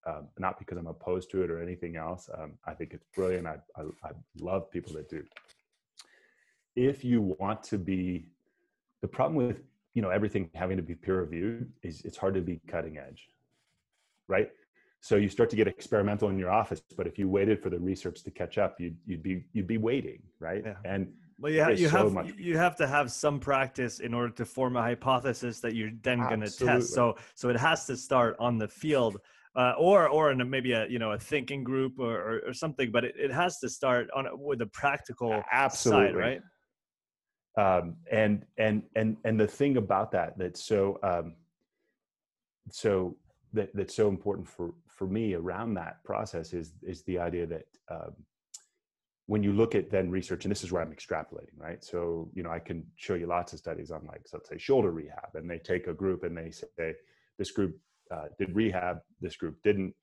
[0.06, 2.30] um, not because I'm opposed to it or anything else.
[2.38, 3.48] Um, I think it's brilliant.
[3.48, 5.24] I, I, I love people that do.
[6.76, 8.28] If you want to be,
[9.02, 9.64] the problem with
[9.96, 13.28] you know everything having to be peer reviewed is it's hard to be cutting edge,
[14.28, 14.50] right?
[15.00, 17.80] So you start to get experimental in your office, but if you waited for the
[17.80, 20.64] research to catch up, you'd you'd be you'd be waiting, right?
[20.66, 20.76] Yeah.
[20.84, 24.14] And Well, yeah, There's you so have much- you have to have some practice in
[24.14, 26.94] order to form a hypothesis that you're then going to test.
[26.94, 29.14] So so it has to start on the field,
[29.56, 32.54] uh, or or in a, maybe a you know a thinking group or or, or
[32.54, 32.92] something.
[32.92, 36.42] But it, it has to start on with a practical absolutely side, right?
[37.58, 41.36] Um, and and and and the thing about that that's so um,
[42.70, 43.16] so
[43.54, 47.66] that that's so important for for me around that process is is the idea that
[47.90, 48.14] um,
[49.28, 51.84] when you look at then research and this is where i'm extrapolating right?
[51.84, 54.58] So you know i can show you lots of studies on like so let's say
[54.58, 56.94] shoulder rehab and they take a group and they say
[57.38, 57.78] this group
[58.12, 59.94] uh, did rehab this group didn't.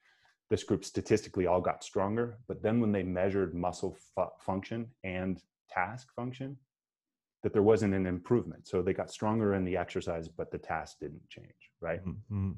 [0.50, 5.40] This group statistically all got stronger but then when they measured muscle fu- function and
[5.70, 6.58] task function
[7.42, 8.66] that there wasn't an improvement.
[8.66, 12.00] So they got stronger in the exercise but the task didn't change right?
[12.04, 12.54] Mhm.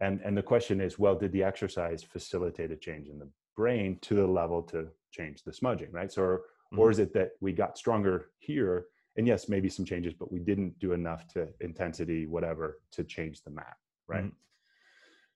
[0.00, 3.98] and and the question is well did the exercise facilitate a change in the brain
[4.02, 6.12] to the level to change the smudging right?
[6.12, 6.42] So or,
[6.76, 10.40] or is it that we got stronger here and yes maybe some changes but we
[10.40, 14.24] didn't do enough to intensity whatever to change the map right?
[14.24, 14.32] Mhm.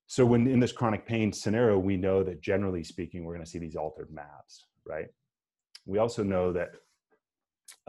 [0.06, 3.50] so when in this chronic pain scenario we know that generally speaking we're going to
[3.50, 5.08] see these altered maps right?
[5.86, 6.70] We also know that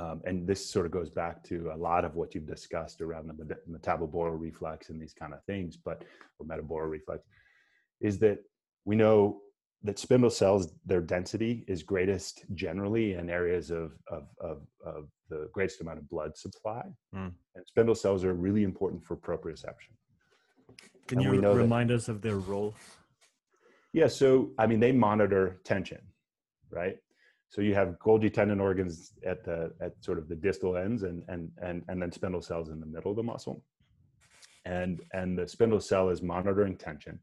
[0.02, 3.28] um, and this sort of goes back to a lot of what you've discussed around
[3.28, 5.98] the meta- metaboboral reflex and these kind of things, but
[6.40, 7.20] or metaboreflex,
[8.00, 8.40] is that
[8.86, 9.42] we know
[9.84, 15.50] that spindle cells, their density is greatest generally in areas of of of, of the
[15.54, 16.84] greatest amount of blood supply,
[17.16, 17.32] Mm.
[17.56, 19.94] and spindle cells are really important for proprioception.
[21.08, 22.74] Can And you know that- remind us of their role?
[23.94, 26.02] Yeah, so I mean, they monitor tension,
[26.70, 26.98] right?
[27.52, 31.22] So you have Golgi tendon organs at the at sort of the distal ends, and
[31.28, 33.62] and and and then spindle cells in the middle of the muscle,
[34.64, 37.20] and and the spindle cell is monitoring tension,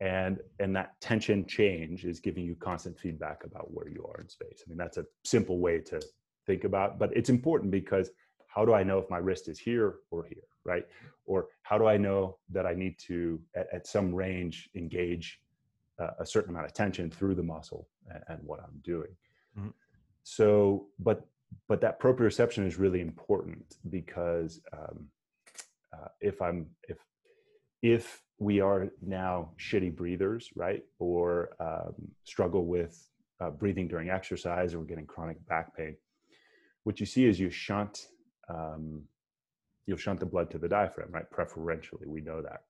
[0.00, 4.28] and and that tension change is giving you constant feedback about where you are in
[4.28, 4.62] space.
[4.64, 6.00] I mean, that's a simple way to
[6.46, 8.10] think about, but it's important because
[8.46, 10.86] how do I know if my wrist is here or here, right?
[11.26, 15.40] Or how do I know that I need to at, at some range engage
[16.00, 19.10] uh, a certain amount of tension through the muscle and, and what I'm doing.
[19.58, 19.72] Mhm.
[20.22, 21.26] So, but
[21.68, 25.08] but that proprioception is really important because um,
[25.92, 26.98] uh, if I'm if
[27.82, 33.08] if we are now shitty breathers, right, or um, struggle with
[33.40, 35.96] uh, breathing during exercise, or we're getting chronic back pain,
[36.84, 38.06] what you see is you shunt
[38.48, 39.02] um,
[39.86, 41.28] you'll shunt the blood to the diaphragm, right?
[41.30, 42.62] Preferentially, we know that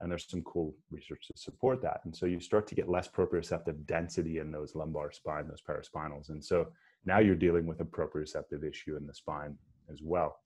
[0.00, 2.00] and there's some cool research to support that.
[2.04, 6.28] And so you start to get less proprioceptive density in those lumbar spine, those paraspinals.
[6.28, 6.68] And so
[7.04, 9.56] now you're dealing with a proprioceptive issue in the spine
[9.90, 10.36] as well.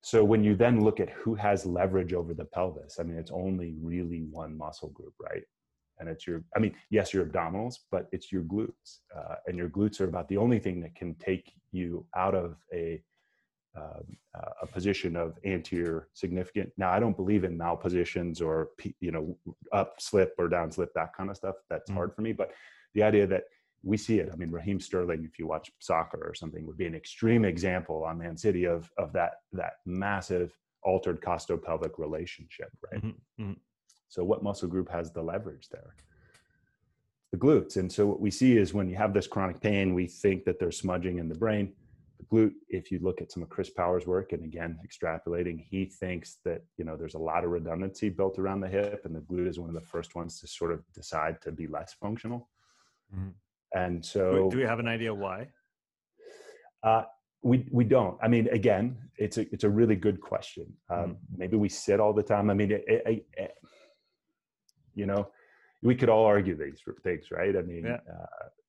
[0.00, 3.30] So when you then look at who has leverage over the pelvis, I mean, it's
[3.30, 5.42] only really one muscle group, right?
[5.98, 9.00] And it's your, I mean, yes, your abdominals, but it's your glutes.
[9.16, 12.56] Uh, and your glutes are about the only thing that can take you out of
[12.74, 13.00] a
[13.74, 16.70] a position of anterior significant.
[16.76, 19.36] Now, I don't believe in malpositions or you know
[19.72, 21.56] up slip or down slip that kind of stuff.
[21.70, 21.94] That's Mm.
[21.94, 22.32] hard for me.
[22.32, 22.52] But
[22.94, 23.44] the idea that
[23.84, 24.30] we see it.
[24.32, 28.04] I mean, Raheem Sterling, if you watch soccer or something, would be an extreme example
[28.04, 33.02] on Man City of of that that massive altered costopelvic relationship, right?
[33.02, 33.56] Mhm, mhm.
[34.08, 35.94] So what muscle group has the leverage there?
[37.32, 37.76] The glutes.
[37.76, 40.58] And so what we see is when you have this chronic pain, we think that
[40.58, 41.74] there's smudging in the brain.
[42.30, 46.38] Glute, if you look at some of Chris Powers' work, and again, extrapolating, he thinks
[46.44, 49.48] that you know there's a lot of redundancy built around the hip, and the glute
[49.48, 52.48] is one of the first ones to sort of decide to be less functional.
[53.14, 53.30] Mm-hmm.
[53.74, 55.48] And so, do we have an idea why?
[56.82, 57.04] Uh,
[57.42, 58.18] we we don't.
[58.22, 60.66] I mean, again, it's a it's a really good question.
[60.90, 62.50] Um, mm Maybe we sit all the time.
[62.50, 63.54] I mean, it, it, it,
[64.94, 65.28] you know,
[65.82, 67.56] we could all argue these things, right?
[67.56, 67.98] I mean, yeah.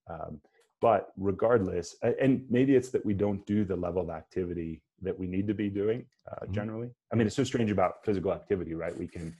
[0.09, 0.41] uh, um,
[0.83, 5.27] but regardless, and maybe it's that we don't do the level of activity that we
[5.27, 6.89] need to be doing uh, mm generally.
[7.09, 8.95] I mean, it's so strange about physical activity, right?
[8.97, 9.33] We can,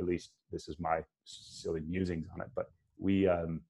[0.00, 3.60] at least this is my silly musings on it, but we um,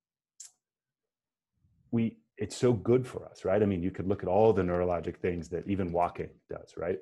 [1.91, 3.63] we it's so good for us, right?
[3.63, 6.99] I mean, you could look at all the neurologic things that even walking does, right?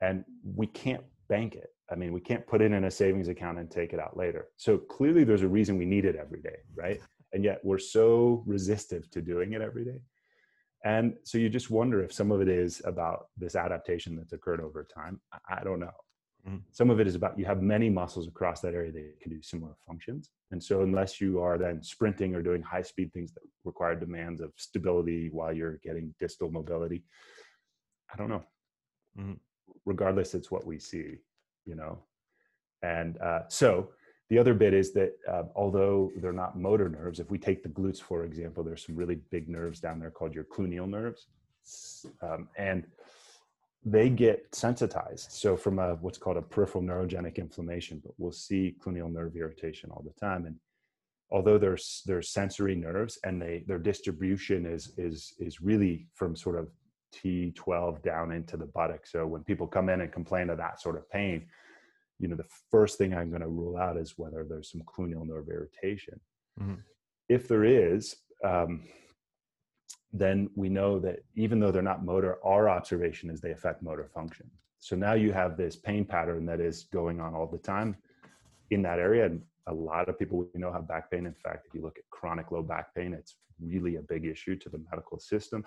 [0.00, 1.70] And we can't bank it.
[1.92, 4.48] I mean, we can't put it in a savings account and take it out later.
[4.56, 7.00] So clearly there's a reason we need it every day, right?
[7.32, 10.00] And yet we're so resistive to doing it every day.
[10.84, 14.60] And so you just wonder if some of it is about this adaptation that's occurred
[14.60, 15.20] over time.
[15.48, 15.90] I don't know.
[16.46, 16.58] Mm-hmm.
[16.70, 19.42] Some of it is about you have many muscles across that area that can do
[19.42, 20.30] similar functions.
[20.50, 24.40] And so, unless you are then sprinting or doing high speed things that require demands
[24.40, 27.02] of stability while you're getting distal mobility,
[28.12, 28.44] I don't know.
[29.18, 29.34] Mm-hmm.
[29.84, 31.16] Regardless, it's what we see,
[31.66, 31.98] you know.
[32.82, 33.90] And uh, so,
[34.30, 37.68] the other bit is that uh, although they're not motor nerves, if we take the
[37.68, 41.26] glutes, for example, there's some really big nerves down there called your cluneal nerves.
[42.22, 42.84] Um, and
[43.84, 45.32] they get sensitized.
[45.32, 49.90] So from a what's called a peripheral neurogenic inflammation, but we'll see cluneal nerve irritation
[49.90, 50.46] all the time.
[50.46, 50.56] And
[51.30, 56.58] although there's there's sensory nerves and they their distribution is is is really from sort
[56.58, 56.68] of
[57.14, 59.06] T12 down into the buttock.
[59.06, 61.46] So when people come in and complain of that sort of pain,
[62.18, 65.26] you know, the first thing I'm going to rule out is whether there's some cluneal
[65.26, 66.20] nerve irritation.
[66.60, 66.74] Mm-hmm.
[67.28, 68.84] If there is, um,
[70.12, 74.08] then we know that even though they're not motor, our observation is they affect motor
[74.12, 74.50] function.
[74.78, 77.96] So now you have this pain pattern that is going on all the time
[78.70, 79.26] in that area.
[79.26, 81.26] And a lot of people we know have back pain.
[81.26, 84.56] In fact, if you look at chronic low back pain, it's really a big issue
[84.56, 85.64] to the medical system.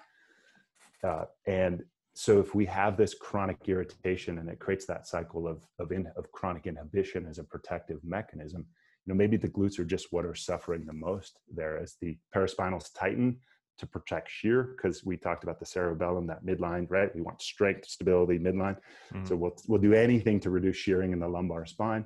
[1.04, 1.84] Uh, and
[2.22, 6.06] so if we have this chronic irritation and it creates that cycle of of, in,
[6.16, 8.64] of chronic inhibition as a protective mechanism,
[9.04, 12.16] you know maybe the glutes are just what are suffering the most there as the
[12.36, 13.40] paraspinals tighten
[13.80, 17.10] to protect shear because we talked about the cerebellum, that midline, right?
[17.16, 18.78] We want strength, stability, midline.
[19.12, 19.26] Mm-hmm.
[19.26, 22.06] So we'll we'll do anything to reduce shearing in the lumbar spine,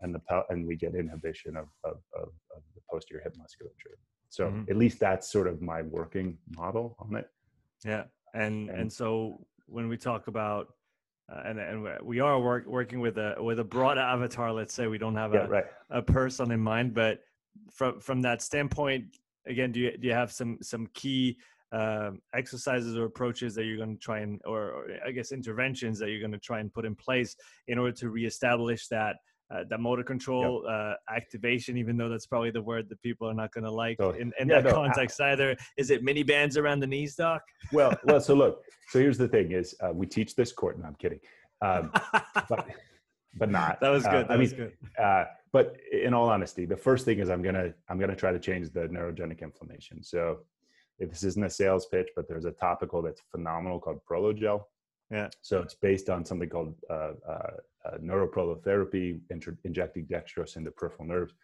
[0.00, 3.98] and the and we get inhibition of of, of, of the posterior hip musculature.
[4.30, 4.68] So mm-hmm.
[4.68, 7.28] at least that's sort of my working model on it.
[7.84, 10.68] Yeah, and and, so when we talk about
[11.32, 14.52] uh, and and we are work, working with a with a broad avatar.
[14.52, 15.64] Let's say we don't have yeah, a right.
[15.90, 17.20] a person in mind, but
[17.72, 19.16] from from that standpoint,
[19.46, 21.38] again do you do you have some some key
[21.72, 25.98] um, exercises or approaches that you're going to try and or, or, i guess interventions
[25.98, 27.34] that you're going to try and put in place
[27.66, 29.16] in order to reestablish that
[29.50, 30.72] uh, that motor control yep.
[30.72, 33.96] uh, activation, even though that's probably the word that people are not going to like
[34.00, 35.56] so, in, in yeah, that no, context I, either.
[35.76, 37.42] Is it mini bands around the knees, doc?
[37.72, 38.20] Well, well.
[38.20, 38.62] So look.
[38.88, 40.78] So here's the thing: is uh, we teach this court.
[40.78, 41.20] No, I'm kidding.
[41.60, 41.90] Um,
[42.48, 42.66] but
[43.36, 43.78] but not.
[43.80, 44.28] That was uh, good.
[44.28, 45.02] That I was mean, good.
[45.02, 48.38] Uh, but in all honesty, the first thing is I'm gonna I'm gonna try to
[48.38, 50.02] change the neurogenic inflammation.
[50.02, 50.40] So
[50.98, 54.62] if this isn't a sales pitch, but there's a topical that's phenomenal called Prologel.
[55.10, 55.28] Yeah.
[55.42, 57.50] So it's based on something called uh, uh,
[57.84, 61.34] uh, neuroprolotherapy, inter- injecting dextrose into peripheral nerves.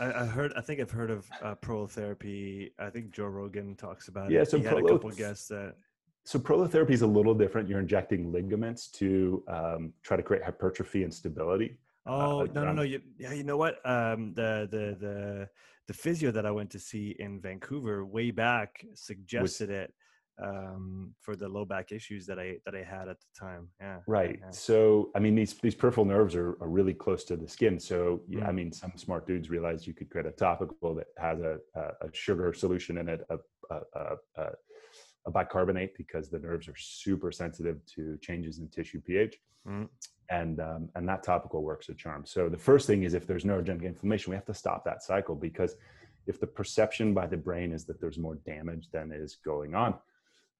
[0.00, 0.52] I, I, heard.
[0.56, 2.72] I think I've heard of uh, prolotherapy.
[2.78, 4.40] I think Joe Rogan talks about yeah, it.
[4.40, 5.76] Yeah, so he prolo- had a couple guests that
[6.24, 7.68] so prolotherapy is a little different.
[7.68, 11.76] You're injecting ligaments to um, try to create hypertrophy and stability.
[12.06, 12.82] Oh uh, no no no!
[12.82, 13.76] You, yeah, you know what?
[13.86, 15.48] Um, the the the
[15.86, 19.94] the physio that I went to see in Vancouver way back suggested was, it
[20.42, 23.68] um, for the low back issues that I that I had at the time.
[23.80, 23.98] Yeah.
[24.06, 24.38] Right.
[24.40, 24.50] Yeah.
[24.50, 27.78] So I mean, these these peripheral nerves are, are really close to the skin.
[27.78, 28.48] So yeah, mm.
[28.48, 31.80] I mean, some smart dudes realized you could create a topical that has a, a,
[31.80, 33.38] a sugar solution in it, a,
[33.70, 34.46] a, a
[35.26, 39.38] a bicarbonate because the nerves are super sensitive to changes in tissue pH.
[39.66, 39.88] Mm.
[40.30, 42.24] And, um, and that topical works a charm.
[42.26, 45.34] So the first thing is if there's neurogenic inflammation, we have to stop that cycle
[45.34, 45.76] because
[46.26, 49.94] if the perception by the brain is that there's more damage than is going on,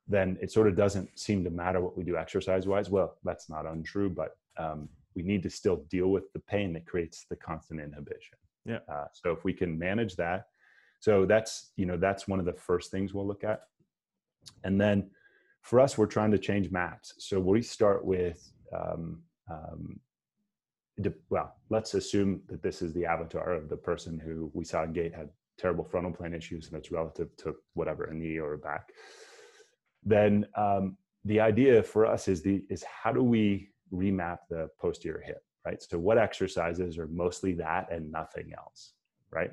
[0.07, 2.91] then it sort of doesn't seem to matter what we do exercise wise.
[2.91, 6.87] Well, that's not untrue, but um, we need to still deal with the pain that
[6.87, 8.37] creates the constant inhibition.
[8.67, 8.79] Yeah.
[8.91, 10.47] Uh, so if we can manage that,
[11.01, 13.63] so that's you know that's one of the first things we'll look at.
[14.63, 15.11] And then
[15.63, 17.15] for us, we're trying to change maps.
[17.19, 20.01] So we start with um, um,
[21.31, 24.93] well, let's assume that this is the avatar of the person who we saw in
[24.93, 25.29] gait had
[25.59, 28.91] terrible frontal plane issues and it's relative to whatever a knee or a back.
[30.05, 35.23] Then um, the idea for us is the is how do we remap the posterior
[35.25, 35.83] hip, right?
[35.83, 38.93] So what exercises are mostly that and nothing else,
[39.31, 39.51] right?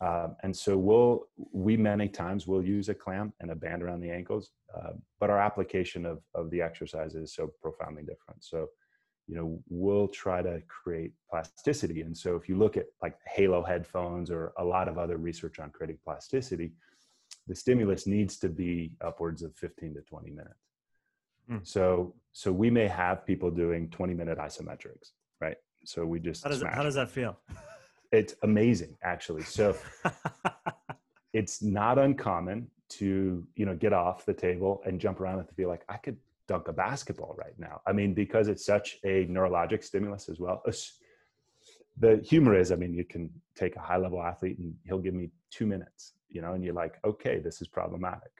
[0.00, 4.00] Um, and so we'll we many times will use a clamp and a band around
[4.00, 8.44] the ankles, uh, but our application of of the exercise is so profoundly different.
[8.44, 8.68] So
[9.28, 13.62] you know we'll try to create plasticity and so if you look at like halo
[13.62, 16.72] headphones or a lot of other research on creating plasticity
[17.46, 20.54] the stimulus needs to be upwards of 15 to 20 minutes
[21.50, 21.66] mm.
[21.66, 26.50] so so we may have people doing 20 minute isometrics right so we just how
[26.50, 27.38] does, how does that feel
[28.12, 29.76] it's amazing actually so
[31.32, 35.68] it's not uncommon to you know get off the table and jump around and feel
[35.68, 36.16] like i could
[36.48, 37.80] dunk a basketball right now.
[37.86, 40.62] I mean, because it's such a neurologic stimulus as well.
[41.98, 45.14] The humor is, I mean, you can take a high level athlete and he'll give
[45.14, 48.32] me two minutes, you know, and you're like, okay, this is problematic.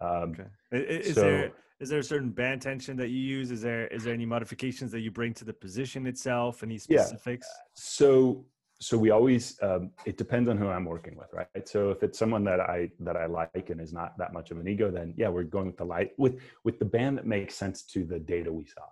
[0.00, 0.46] Um, okay.
[0.72, 3.50] Is so, there is there a certain band tension that you use?
[3.50, 6.62] Is there is there any modifications that you bring to the position itself?
[6.62, 7.46] Any specifics?
[7.50, 7.62] Yeah.
[7.74, 8.46] So
[8.80, 12.18] so we always um, it depends on who i'm working with right so if it's
[12.18, 15.14] someone that i that i like and is not that much of an ego then
[15.16, 18.18] yeah we're going with the light with with the band that makes sense to the
[18.18, 18.82] data we saw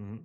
[0.00, 0.16] mm-hmm.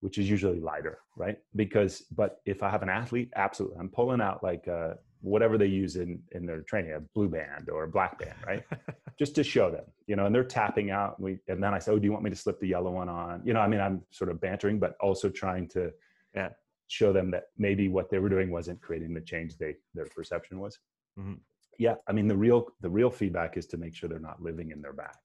[0.00, 4.20] which is usually lighter right because but if i have an athlete absolutely i'm pulling
[4.20, 4.94] out like uh,
[5.26, 8.62] whatever they use in in their training a blue band or a black band right?
[9.18, 11.18] Just to show them you know and they're tapping out.
[11.18, 12.92] And we and then i say oh do you want me to slip the yellow
[12.92, 13.42] one on?
[13.44, 15.90] You know i mean i'm sort of bantering but also trying to
[16.34, 16.50] yeah.
[16.86, 20.60] show them that maybe what they were doing wasn't creating the change they their perception
[20.60, 20.78] was.
[21.18, 21.34] Mm-hmm.
[21.78, 24.70] yeah i mean the real the real feedback is to make sure they're not living
[24.70, 25.18] in their back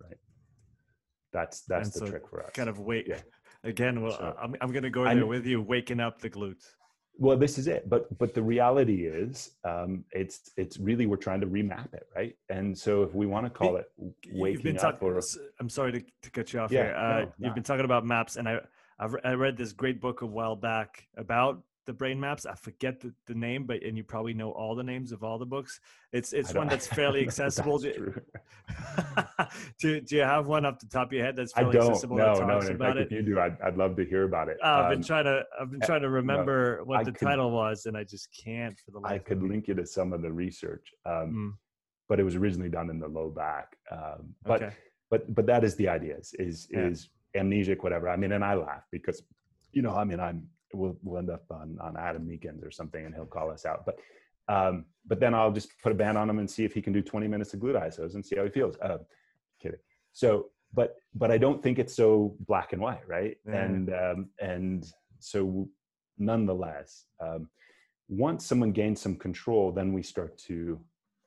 [0.00, 0.18] right?
[1.32, 2.50] That's that's and the so trick for us.
[2.54, 3.20] kind of wait yeah.
[3.64, 6.66] again well so, i'm, I'm gonna go there with you waking up the glutes
[7.18, 11.40] well this is it but but the reality is um it's it's really we're trying
[11.40, 12.36] to remap it right?
[12.48, 13.90] And so if we want to call it
[14.32, 15.20] waking up or
[15.60, 16.94] i'm sorry to, to cut you off yeah, here.
[16.96, 18.60] Uh, no, you've been talking about maps and i
[19.00, 22.44] I've, I read this great book a while back about the brain maps.
[22.44, 25.38] I forget the, the name, but and you probably know all the names of all
[25.38, 25.80] the books.
[26.12, 27.78] It's it's one that's fairly accessible.
[27.78, 27.98] that's
[29.80, 31.88] do, do you have one off the top of your head that's fairly I don't,
[31.88, 32.18] accessible?
[32.18, 32.74] No, that no.
[32.74, 33.06] About it?
[33.06, 34.58] If you do, I'd, I'd love to hear about it.
[34.62, 37.04] Uh, I've been um, trying to I've been eh, trying to remember no, what I
[37.04, 39.12] the could, title was, and I just can't for the life.
[39.12, 41.52] I could link you to some of the research, um, mm.
[42.06, 43.76] but it was originally done in the low back.
[43.90, 44.74] Um, but okay.
[45.10, 46.18] but but that is the idea.
[46.18, 46.80] Is is, yeah.
[46.80, 48.10] is amnesic, whatever.
[48.10, 49.22] I mean, and I laugh because,
[49.72, 53.04] you know, I mean, I'm we'll, we'll end up on on Adam Meakins or something,
[53.04, 53.84] and he'll call us out.
[53.86, 53.98] But
[54.48, 56.92] um, but then I'll just put a band on him and see if he can
[56.92, 58.76] do 20 minutes of glute isos and see how he feels.
[58.80, 58.98] Uh,
[59.60, 59.78] kidding.
[60.12, 63.36] So, but but I don't think it's so black and white, right?
[63.46, 64.86] And um, and
[65.18, 65.68] so
[66.18, 67.48] nonetheless, um,
[68.08, 70.80] once someone gains some control, then we start to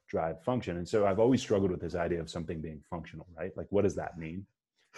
[0.07, 0.77] drive function.
[0.77, 3.55] And so I've always struggled with this idea of something being functional, right?
[3.55, 4.45] Like, what does that mean?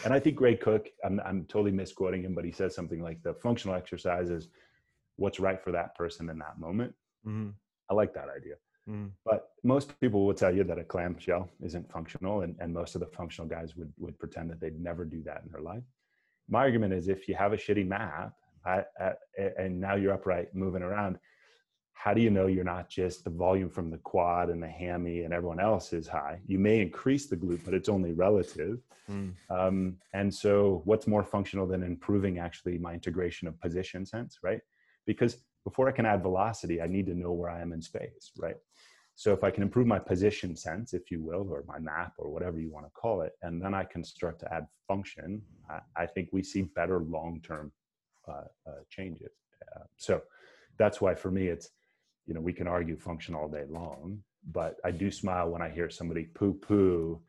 [0.04, 3.22] And I think Gray Cook, I'm, I'm totally misquoting him, but he says something like
[3.24, 4.50] the functional exercise is
[5.18, 6.94] what's right for that person in that moment.
[7.26, 7.50] Mm-hmm.
[7.89, 8.56] I like that idea.
[8.89, 9.08] Mm-hmm.
[9.24, 13.02] But most people will tell you that a clamshell isn't functional, and, and most of
[13.02, 15.84] the functional guys would, would pretend that they'd never do that in their life.
[16.50, 18.34] My argument is if you have a shitty map
[18.66, 19.12] I, I,
[19.58, 21.18] and now you're upright moving around,
[21.94, 25.22] how do you know you're not just the volume from the quad and the hammy
[25.22, 26.39] and everyone else is high?
[26.46, 28.80] You may increase the glute, but it's only relative.
[29.10, 29.34] Mm.
[29.50, 34.60] Um, and so, what's more functional than improving actually my integration of position sense, right?
[35.06, 38.32] Because before I can add velocity, I need to know where I am in space,
[38.38, 38.58] right?
[39.16, 42.30] So, if I can improve my position sense, if you will, or my map or
[42.30, 45.80] whatever you want to call it, and then I can start to add function, I,
[45.96, 47.72] I think we see better long term
[48.28, 49.32] uh, uh, changes.
[49.76, 50.22] Uh, so,
[50.78, 51.70] that's why for me, it's
[52.26, 54.19] you know, we can argue function all day long,
[54.51, 57.21] but I do smile when I hear somebody poo poo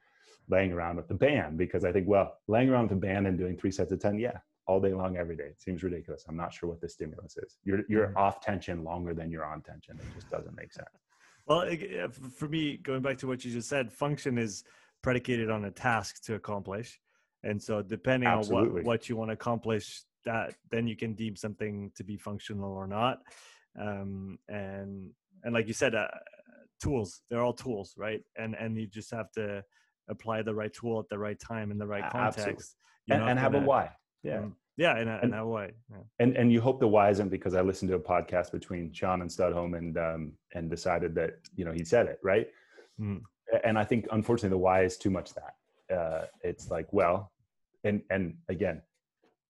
[0.49, 3.39] laying around with the band because I think, well, laying around with the band and
[3.39, 5.45] doing three sets of 10, yeah, all day long, every day.
[5.45, 6.25] It seems ridiculous.
[6.29, 7.57] I'm not sure what the stimulus is.
[7.65, 8.19] You're, you're mm-hmm.
[8.19, 9.99] off tension longer than you're on tension.
[9.99, 10.89] It just doesn't make sense.
[11.47, 11.69] Well,
[12.37, 14.65] for me, going back to what you just said, function is
[15.03, 16.99] predicated on a task to accomplish.
[17.43, 18.69] And so depending Absolutely.
[18.69, 22.17] on what, what you want to accomplish, that then you can deem something to be
[22.17, 23.19] functional or not
[23.81, 25.11] um, and
[25.43, 26.09] and like you said, uh,
[26.83, 28.23] tools they're all tools, right?
[28.37, 29.63] And and you just have to
[30.09, 32.77] apply the right tool at the right time in the right context.
[33.09, 33.91] And, and, have a why.
[34.23, 34.39] Yeah.
[34.39, 35.71] Um, yeah, and, and, and why.
[35.91, 35.99] Yeah.
[36.19, 39.21] And and you hope the why isn't because I listened to a podcast between Sean
[39.21, 42.49] and Studholm and um and decided that you know he said it right.
[43.01, 43.23] Mm.
[43.63, 45.95] And I think unfortunately the why is too much that.
[45.95, 47.31] Uh, it's like well,
[47.85, 48.83] and and again,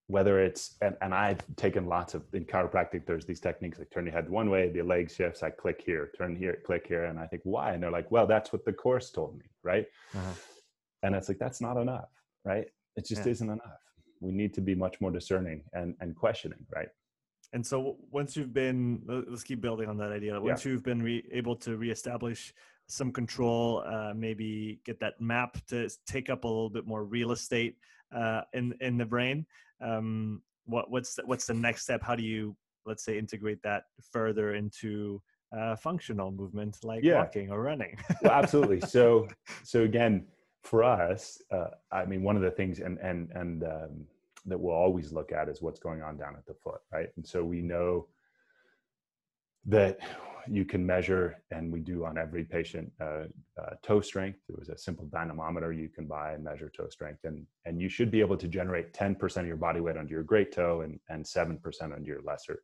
[0.08, 4.04] whether it's and, and i've taken lots of in chiropractic there's these techniques like turn
[4.04, 7.18] your head one way the leg shifts i click here turn here click here and
[7.18, 10.32] i think why and they're like well that's what the course told me right uh-huh.
[11.02, 12.10] and it's like that's not enough
[12.44, 13.32] right it just yeah.
[13.32, 13.80] isn't enough
[14.20, 16.88] we need to be much more discerning and and questioning right
[17.54, 20.72] and so once you've been let's keep building on that idea once yeah.
[20.72, 22.52] you've been re- able to reestablish
[22.86, 27.32] some control uh, maybe get that map to take up a little bit more real
[27.32, 27.78] estate
[28.14, 29.46] uh, in in the brain
[29.80, 32.02] um, what what's the, what's the next step?
[32.02, 32.56] How do you
[32.86, 35.20] let's say integrate that further into
[35.56, 37.18] uh, functional movement like yeah.
[37.18, 37.96] walking or running?
[38.22, 38.80] Well, absolutely.
[38.80, 39.28] So
[39.62, 40.26] so again
[40.62, 44.06] for us uh, i mean one of the things and and and um,
[44.46, 47.08] that we'll always look at is what's going on down at the foot right?
[47.16, 48.06] And so we know
[49.66, 49.98] that
[50.50, 53.24] you can measure, and we do on every patient, uh,
[53.60, 54.38] uh, toe strength.
[54.48, 57.88] There was a simple dynamometer you can buy and measure toe strength, and and you
[57.88, 60.98] should be able to generate 10% of your body weight under your great toe and
[61.08, 62.60] and 7% under your lesser.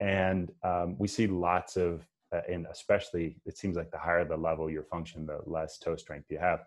[0.00, 4.36] And um, we see lots of, uh, and especially it seems like the higher the
[4.36, 6.64] level your function, the less toe strength you have.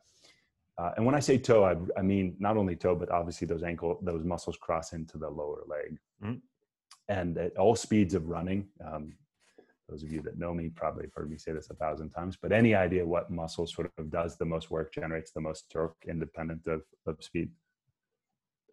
[0.77, 3.61] Uh, and when I say toe, I, I, mean not only toe, but obviously those
[3.61, 5.97] ankle, those muscles cross into the lower leg.
[6.23, 6.37] Mm-hmm.
[7.07, 9.13] And at all speeds of running, um,
[9.91, 12.37] those of you that know me probably have heard me say this a thousand times,
[12.41, 15.97] but any idea what muscle sort of does the most work, generates the most torque
[16.07, 17.49] independent of, of speed?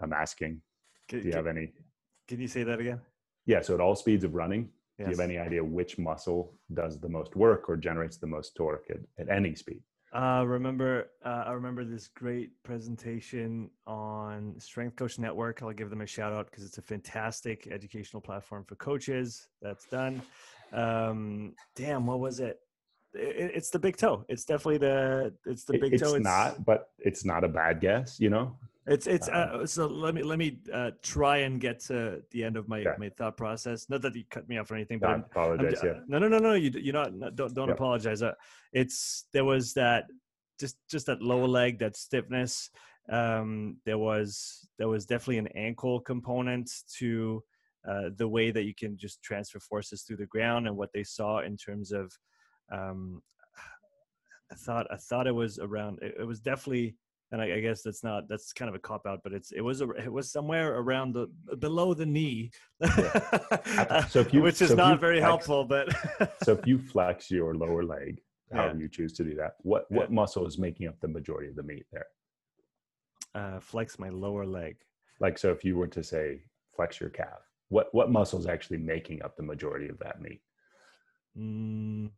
[0.01, 0.63] I'm asking.
[1.09, 1.73] Can, do you can, have any?
[2.29, 3.01] Can you say that again?
[3.47, 3.61] Yeah.
[3.63, 5.07] So at all speeds of running, yes.
[5.07, 8.55] do you have any idea which muscle does the most work or generates the most
[8.55, 9.81] torque at, at any speed?
[10.15, 15.63] Uh, remember, uh, I remember this great presentation on Strength Coach Network.
[15.63, 19.49] I'll give them a shout out because it's a fantastic educational platform for coaches.
[19.61, 20.23] That's done
[20.73, 22.59] um damn what was it?
[23.15, 26.65] it it's the big toe it's definitely the it's the big it's toe it's not
[26.65, 28.55] but it's not a bad guess you know
[28.89, 32.43] it's it's uh, uh, so let me let me uh, try and get to the
[32.43, 32.95] end of my okay.
[32.99, 33.87] my thought process.
[33.91, 35.81] Not that you cut me off or anything, but I apologize.
[35.83, 35.95] I'm, yeah.
[36.09, 36.55] No, no, no, no.
[36.55, 37.37] You you're not.
[37.37, 37.77] Don't don't yep.
[37.77, 38.23] apologize.
[38.23, 38.33] Uh,
[38.73, 40.07] it's there was that
[40.59, 42.71] just just that lower leg, that stiffness.
[43.11, 47.43] Um, there was there was definitely an ankle component to
[47.87, 51.05] uh, the way that you can just transfer forces through the ground and what they
[51.05, 52.13] saw in terms of
[52.73, 53.23] um,
[54.51, 56.97] I thought I thought it was around it, it was definitely
[57.31, 59.61] and I, I, guess that's not that's kind of a cop out but it's it
[59.61, 62.51] was a, it was somewhere around the below the knee
[62.81, 64.07] yeah.
[64.07, 65.89] so if you, which is so not very flex, helpful but
[66.43, 68.21] so if you flex your lower leg
[68.53, 68.83] however yeah.
[68.83, 70.15] you choose to do that what what yeah.
[70.15, 72.07] muscle is making up the majority of the meat there
[73.35, 74.77] uh, flex my lower leg
[75.21, 76.41] like so if you were to say
[76.75, 80.41] flex your calf what what muscle is actually making up the majority of that meat?
[81.37, 82.11] Mm,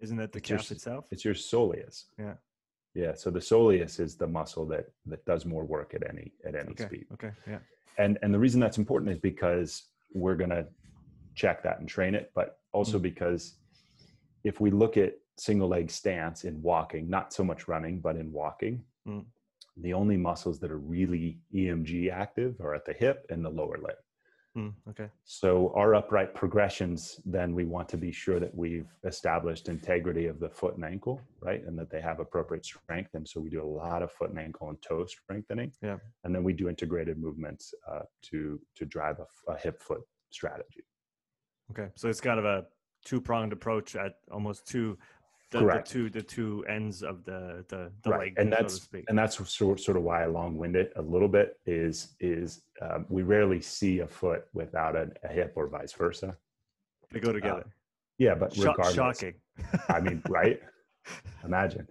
[0.00, 1.04] isn't that the it's calf your, itself?
[1.10, 2.04] It's your soleus.
[2.18, 2.34] Yeah.
[2.94, 3.14] Yeah.
[3.14, 6.70] So the soleus is the muscle that that does more work at any at any
[6.70, 6.86] okay.
[6.86, 7.06] speed.
[7.14, 7.30] Okay.
[7.46, 7.58] Yeah.
[7.98, 10.66] And and the reason that's important is because we're gonna
[11.34, 13.02] check that and train it, but also mm.
[13.02, 13.54] because
[14.44, 18.32] if we look at single leg stance in walking, not so much running, but in
[18.32, 19.24] walking, mm.
[19.76, 23.78] the only muscles that are really EMG active are at the hip and the lower
[23.78, 23.94] leg.
[24.56, 25.08] Mm, okay.
[25.24, 30.40] So our upright progressions, then we want to be sure that we've established integrity of
[30.40, 31.62] the foot and ankle, right?
[31.64, 33.10] And that they have appropriate strength.
[33.14, 35.72] And so we do a lot of foot and ankle and toe strengthening.
[35.82, 35.98] Yeah.
[36.24, 40.84] And then we do integrated movements uh, to to drive a, a hip foot strategy.
[41.70, 41.88] Okay.
[41.94, 42.64] So it's kind of a
[43.04, 44.98] two pronged approach at almost two
[45.50, 45.88] the, Correct.
[45.88, 48.20] the two the two ends of the the, the right.
[48.20, 51.02] leg, and that's so and that's sort sort of why I long winded it a
[51.02, 55.66] little bit is is um, we rarely see a foot without a, a, hip or
[55.68, 56.36] vice versa.
[57.10, 57.64] They go together.
[57.66, 57.70] Uh,
[58.18, 59.34] yeah, but regardless, shocking.
[59.88, 60.60] I mean, right?
[61.44, 61.88] Imagine,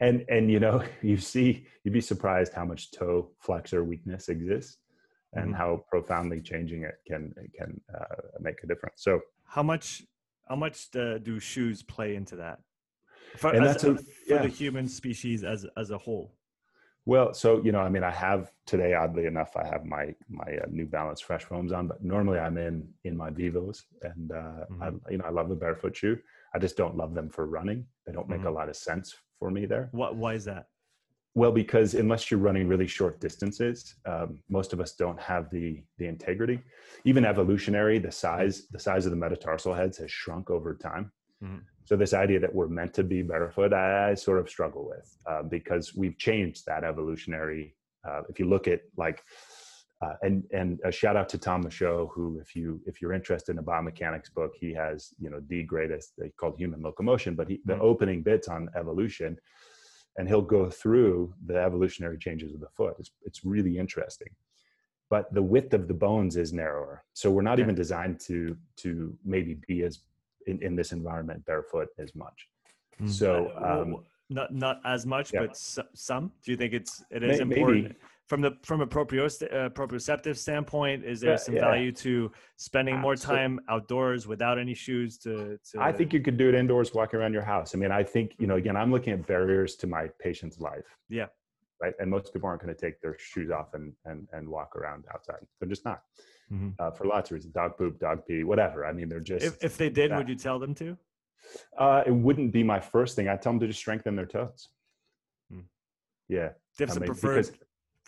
[0.00, 4.78] and and you know, you see, you'd be surprised how much toe flexor weakness exists,
[5.34, 5.54] and mm-hmm.
[5.54, 9.02] how profoundly changing it can can uh, make a difference.
[9.02, 10.02] So, how much
[10.48, 12.58] how much uh, do shoes play into that?
[13.36, 14.42] For, and that's a, for yeah.
[14.42, 16.34] the human species as as a whole
[17.08, 20.50] well so you know i mean i have today oddly enough i have my my
[20.62, 24.64] uh, new balance fresh foams on but normally i'm in in my vivos and uh
[24.70, 24.82] mm-hmm.
[24.82, 26.18] i you know i love the barefoot shoe
[26.54, 28.48] i just don't love them for running they don't make mm-hmm.
[28.48, 30.66] a lot of sense for me there what why is that
[31.34, 35.82] well because unless you're running really short distances um, most of us don't have the
[35.96, 36.60] the integrity
[37.04, 41.10] even evolutionary the size the size of the metatarsal heads has shrunk over time
[41.42, 41.58] mm-hmm.
[41.88, 45.16] So this idea that we're meant to be barefoot, I, I sort of struggle with
[45.26, 47.74] uh, because we've changed that evolutionary.
[48.06, 49.24] Uh, if you look at like,
[50.02, 53.52] uh, and and a shout out to Tom Michaud, who if you if you're interested
[53.52, 57.48] in a biomechanics book, he has you know the greatest they called Human Locomotion, but
[57.48, 57.80] he, the mm-hmm.
[57.90, 59.38] opening bits on evolution,
[60.18, 62.96] and he'll go through the evolutionary changes of the foot.
[62.98, 64.28] It's it's really interesting.
[65.10, 67.02] but the width of the bones is narrower.
[67.14, 70.00] So we're not even designed to to maybe be as
[70.48, 72.48] in, in this environment barefoot as much.
[73.00, 73.10] Mm.
[73.10, 75.40] So, Uh, um, not not as much, yeah.
[75.40, 76.32] but s- some.
[76.42, 77.94] Do you think it's it is important maybe.
[78.26, 80.98] from the from a proprioce- uh, proprioceptive standpoint?
[81.12, 81.60] Is there Yeah, some yeah.
[81.68, 85.58] value to spending more time outdoors without any shoes to?
[85.70, 87.74] to I think you could do it indoors, walking around your house.
[87.74, 90.88] I mean, I think, you know, again, I'm looking at barriers to my patient's life.
[91.08, 91.28] Yeah.
[91.80, 91.94] Right.
[92.00, 95.04] And most people aren't going to take their shoes off and, and, and walk around
[95.14, 95.42] outside.
[95.58, 96.02] They're just not
[96.52, 96.74] Mhm.
[96.78, 98.86] uh, for lots of reasons dog poop, dog pee, whatever.
[98.86, 100.18] I mean, they're just, if if they did, that.
[100.18, 100.96] would you tell them to?
[101.78, 103.28] uh, it wouldn't be my first thing.
[103.28, 104.68] I tell them to just strengthen their toes.
[105.50, 105.60] Hmm.
[106.28, 106.48] Yeah.
[106.76, 107.52] Do you have I some preferred because-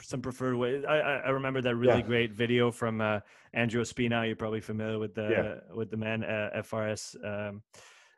[0.02, 0.84] some preferred way?
[0.86, 2.06] I I, remember that really Yeah.
[2.06, 3.20] great video from uh,
[3.54, 4.24] Andreo Spina.
[4.26, 5.74] You're probably familiar with the Yeah.
[5.74, 7.16] with the man uh, FRS.
[7.24, 7.62] Um,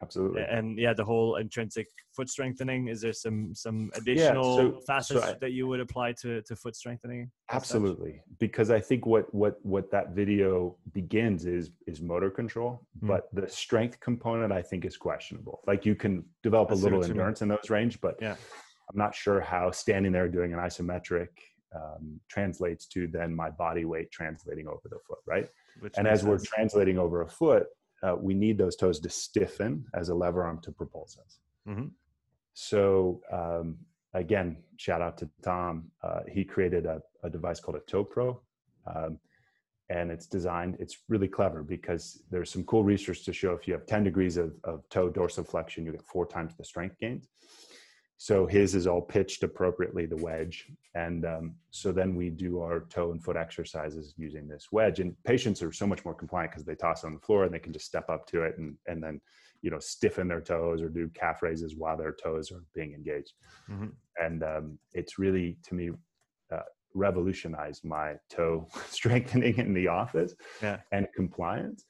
[0.03, 0.43] Absolutely.
[0.43, 1.87] and yeah the whole intrinsic
[2.17, 6.43] foot strengthening is there some some additional so- facets I- that you would apply to
[6.43, 7.57] to foot strengthening as such?
[7.57, 12.71] Absolutely, because I think what what what that video begins is is motor control,
[13.03, 13.09] Mm.
[13.09, 15.57] but the strength component I think is questionable.
[15.67, 17.21] Like you can develop a little what you mean.
[17.21, 18.37] endurance in those range, but Yeah.
[18.91, 21.29] I'm not sure how standing there doing an isometric
[21.75, 25.49] um, translates to then my body weight translating over the foot, right?
[25.81, 27.67] which and as we're translating over a foot,
[28.03, 31.39] uh, we need those toes to stiffen as a lever arm to propulse us.
[31.69, 31.91] Mhm.
[32.55, 33.79] So um,
[34.15, 35.91] again, shout out to Tom.
[36.03, 38.41] Uh, he created a, a device called a Toe Pro,
[38.87, 39.19] um,
[39.89, 40.77] and it's designed.
[40.79, 44.37] It's really clever because there's some cool research to show if you have 10 degrees
[44.37, 47.29] of, of toe dorsiflexion, you get four times the strength gains.
[48.23, 52.83] So his is all pitched appropriately, the wedge, and um, so then we do our
[52.89, 55.01] toe and foot exercises using this wedge.
[55.01, 57.53] And patients are so much more compliant because they toss it on the floor and
[57.53, 59.21] they can just step up to it and and then
[59.61, 63.33] you know stiffen their toes or do calf raises while their toes are being engaged
[63.69, 63.91] Mhm.
[64.17, 65.91] and um, it's really to me
[66.53, 66.61] uh,
[66.95, 70.79] revolutionized my toe strengthening in the office Yeah.
[70.93, 71.87] and compliance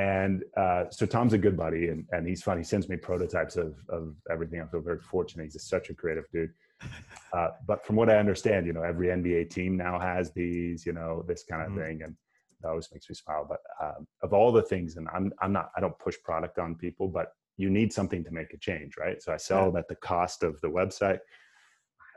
[0.00, 2.56] and uh, so tom's a good buddy and, and he's fun.
[2.56, 4.58] He sends me prototypes of, of everything.
[4.62, 5.44] I feel very fortunate.
[5.52, 6.52] He's such a creative dude.
[7.38, 10.92] Uh, but from what i understand you know every nba team now has these you
[10.98, 11.80] know this kind of Mhm.
[11.80, 11.96] thing.
[12.04, 12.12] And
[12.60, 13.46] that always makes me smile.
[13.52, 16.74] But um, of all the things and i'm i'm not i don't push product on
[16.74, 17.28] people but
[17.62, 19.18] you need something to make a change right?
[19.22, 21.20] So i sell them at the cost of the website.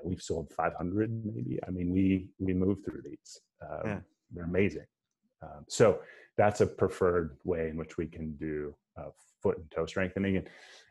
[0.04, 1.60] We've sold 500 maybe.
[1.68, 2.06] I mean we
[2.46, 3.30] we move through these.
[3.66, 4.00] Um, Yeah.
[4.32, 4.88] they're amazing.
[5.46, 5.86] Um, so
[6.38, 9.10] that's a preferred way in which we can do uh,
[9.42, 10.48] foot and toe strengthening and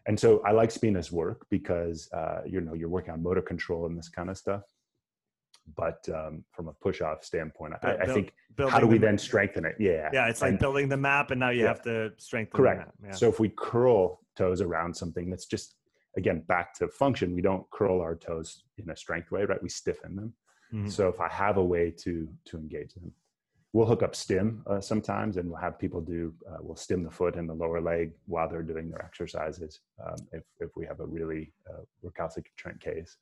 [0.06, 3.86] and so i like spina's work because uh, you know you're working on motor control
[3.86, 4.62] and this kind of stuff
[5.76, 8.34] but um, from a push off standpoint I, I think
[8.68, 11.30] how do we the- then strengthen it yeah yeah it's like And- building the map
[11.30, 11.68] and now you Yeah.
[11.68, 13.12] have to strengthen correct the map.
[13.12, 13.16] yeah.
[13.16, 15.76] so if we curl toes around something that's just
[16.16, 19.68] again back to function we don't curl our toes in a strength way right we
[19.68, 20.34] stiffen them
[20.74, 20.90] Mhm.
[20.90, 23.12] so if i have a way to to engage them
[23.72, 27.10] we'll hook up stim uh, sometimes and we'll have people do uh, we'll stim the
[27.10, 31.00] foot and the lower leg while they're doing their exercises um, if, if we have
[31.00, 33.16] a really uh, recalcitrant case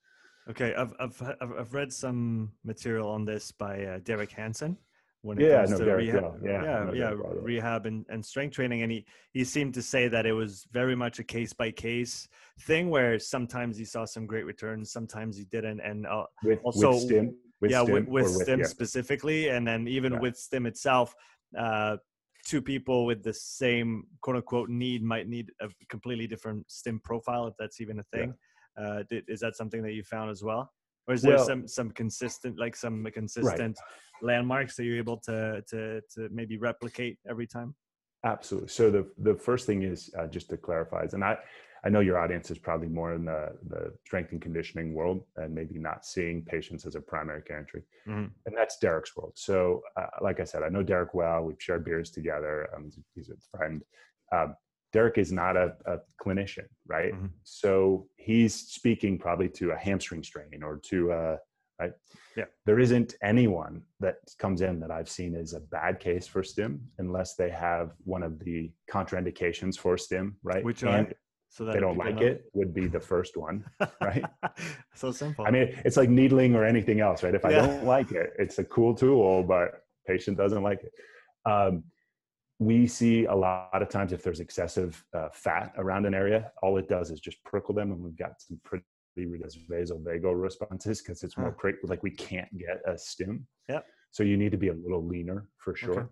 [0.48, 4.76] okay I've, I've i've read some material on this by uh, derek hansen
[5.22, 6.40] when Yeah, comes know to Derek rehab.
[6.42, 7.40] Yeah, yeah, Derek yeah.
[7.42, 10.96] rehab and, and strength training, and he he seemed to say that it was very
[10.96, 12.26] much a case by case
[12.60, 16.92] thing, where sometimes he saw some great returns, sometimes he didn't, and uh, with, Also,
[16.92, 20.20] with stim with yeah, with, with or stim specifically, and then even Yeah.
[20.20, 21.14] with stim itself,
[21.56, 21.98] uh,
[22.46, 27.46] two people with the same quote unquote need might need a completely different stim profile,
[27.46, 28.18] if that's even a Yeah.
[28.20, 28.34] thing.
[28.76, 30.72] Uh, did, is that something that you found as well,
[31.06, 33.78] or is there Well- some some consistent like some consistent
[34.22, 37.74] landmarks that you're able to to to maybe replicate every time?
[38.24, 38.68] Absolutely.
[38.68, 41.38] So the the first thing is uh, just to clarify is, and I
[41.84, 45.54] I know your audience is probably more in the the strength and conditioning world and
[45.54, 48.30] maybe not seeing patients as a primary care entry, Mhm.
[48.46, 49.32] and that's Derek's world.
[49.36, 51.42] So uh, like I said, I know Derek well.
[51.44, 52.68] We've shared beers together.
[52.74, 53.82] Um, he's a friend.
[54.32, 54.56] Um,
[54.92, 57.12] Derek is not a, a clinician, right?
[57.14, 57.30] Mhm.
[57.44, 61.38] So he's speaking probably to a hamstring strain or to a
[61.80, 61.92] right.
[62.36, 62.44] Yeah.
[62.66, 66.90] There isn't anyone that comes in that I've seen as a bad case for stim
[66.98, 70.62] unless they have one of the contraindications for stim, right?
[70.62, 71.12] Which and are
[71.50, 73.64] so that they don't like it would be the first one,
[74.00, 74.24] right?
[74.94, 75.44] so simple.
[75.44, 77.34] I mean, it's like needling or anything else, right?
[77.34, 80.92] If I don't like it, it's a cool tool, but patient doesn't like it.
[81.50, 81.82] Um,
[82.60, 86.76] we see a lot of times if there's excessive uh, fat around an area, all
[86.76, 88.84] it does is just prickle them, and we've got some pretty
[89.18, 91.56] vasovagal responses because it's more Huh.
[91.58, 93.46] prick like we can't get a stim.
[93.68, 93.84] Yep.
[94.12, 95.90] So you need to be a little leaner for sure.
[95.90, 96.06] Okay.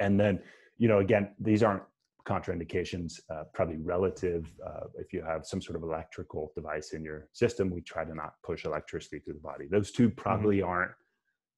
[0.00, 0.40] And then,
[0.76, 1.82] you know, again, these aren't
[2.28, 4.52] contraindications, uh, probably relative.
[4.64, 8.14] Uh, if you have some sort of electrical device in your system, we try to
[8.14, 9.66] not push electricity through the body.
[9.70, 10.92] Those two probably aren't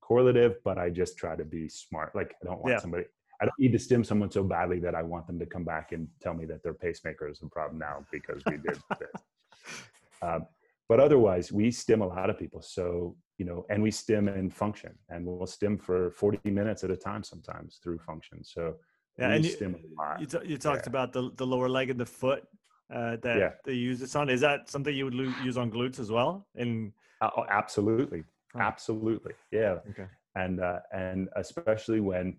[0.01, 2.14] correlative, but I just try to be smart.
[2.14, 2.79] Like I don't want Yeah.
[2.79, 3.05] somebody.
[3.43, 5.93] I don't need to stim someone so badly that I want them to come back
[5.93, 9.23] and tell me that their pacemaker is a problem now because we did this.
[10.23, 10.47] Um,
[10.91, 12.62] but otherwise, we stim a lot of people.
[12.62, 16.91] So you know, and we stim in function, and we'll stim for 40 minutes at
[16.91, 18.45] a time sometimes through function.
[18.45, 18.77] So
[19.18, 20.20] Yeah, and you, stim a lot.
[20.20, 20.90] you, t- you talked Yeah.
[20.90, 22.44] about the, the lower leg and the foot
[22.94, 23.50] uh, that Yeah.
[23.64, 24.28] they use this on.
[24.28, 26.46] Is that something you would lo- use on glutes as well?
[26.56, 28.61] And Uh, oh, absolutely, Huh.
[28.61, 29.78] absolutely, yeah.
[29.90, 32.36] okay, and uh, and especially when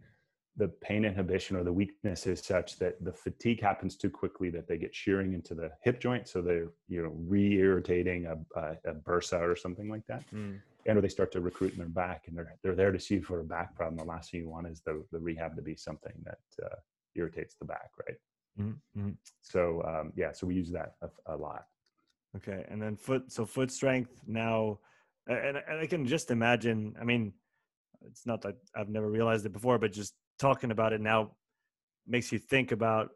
[0.57, 4.67] the pain inhibition or the weakness is such that the fatigue happens too quickly that
[4.67, 8.93] they get shearing into the hip joint, so they're you know re-irritating a, a, a
[8.95, 10.59] bursa or something like that, Mm.
[10.85, 13.15] And or they start to recruit in their back, and they're they're there to see
[13.15, 13.97] you for a back problem.
[13.97, 16.75] The last thing you want is the the rehab to be something that uh,
[17.15, 18.17] irritates the back, right?
[18.59, 19.15] Mhm, mhm.
[19.41, 21.65] So um, yeah, so we use that a, a lot.
[22.35, 23.31] Okay, and then foot.
[23.31, 24.79] So foot strength now,
[25.27, 26.95] and, and I can just imagine.
[26.99, 27.33] I mean,
[28.05, 31.31] it's not that I've never realized it before, but just talking about it now
[32.07, 33.09] makes you think about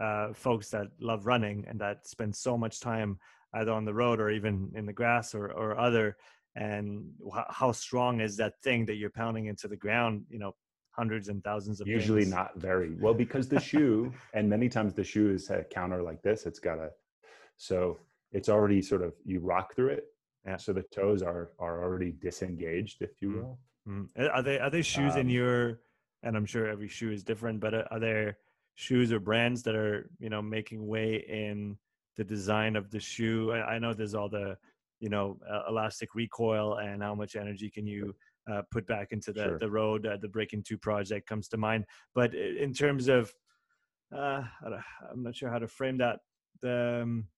[0.00, 3.18] uh, folks that love running and that spend so much time
[3.54, 6.16] either on the road or even in the grass or or other.
[6.58, 7.12] And
[7.50, 10.24] how strong is that thing that you're pounding into the ground?
[10.28, 10.56] You know,
[10.90, 12.34] hundreds and thousands of Usually things.
[12.34, 16.20] not very well because the shoe, and many times the shoe is a counter like
[16.22, 16.46] this.
[16.46, 16.90] It's got a,
[17.56, 17.98] so
[18.32, 20.04] it's already sort of you rock through it.
[20.44, 20.56] Yeah.
[20.56, 23.34] So the toes are are already disengaged, if you Mm.
[23.36, 23.58] will.
[23.88, 24.08] Mm.
[24.18, 25.80] Uh, Are they are they shoes in Um, your?
[26.24, 28.38] And I'm sure every shoe is different, but uh, are there
[28.74, 31.78] shoes or brands that are you know making way in
[32.16, 33.52] the design of the shoe?
[33.52, 34.58] I, I know there's all the
[35.00, 38.14] you know uh, elastic recoil and how much energy can you
[38.50, 39.58] uh, put back into the Sure.
[39.58, 40.06] the road.
[40.06, 41.84] Uh, the Breaking Two project comes to mind,
[42.14, 43.32] but in terms of
[44.16, 46.20] uh, i'm not sure how to frame that.
[46.62, 47.28] The um,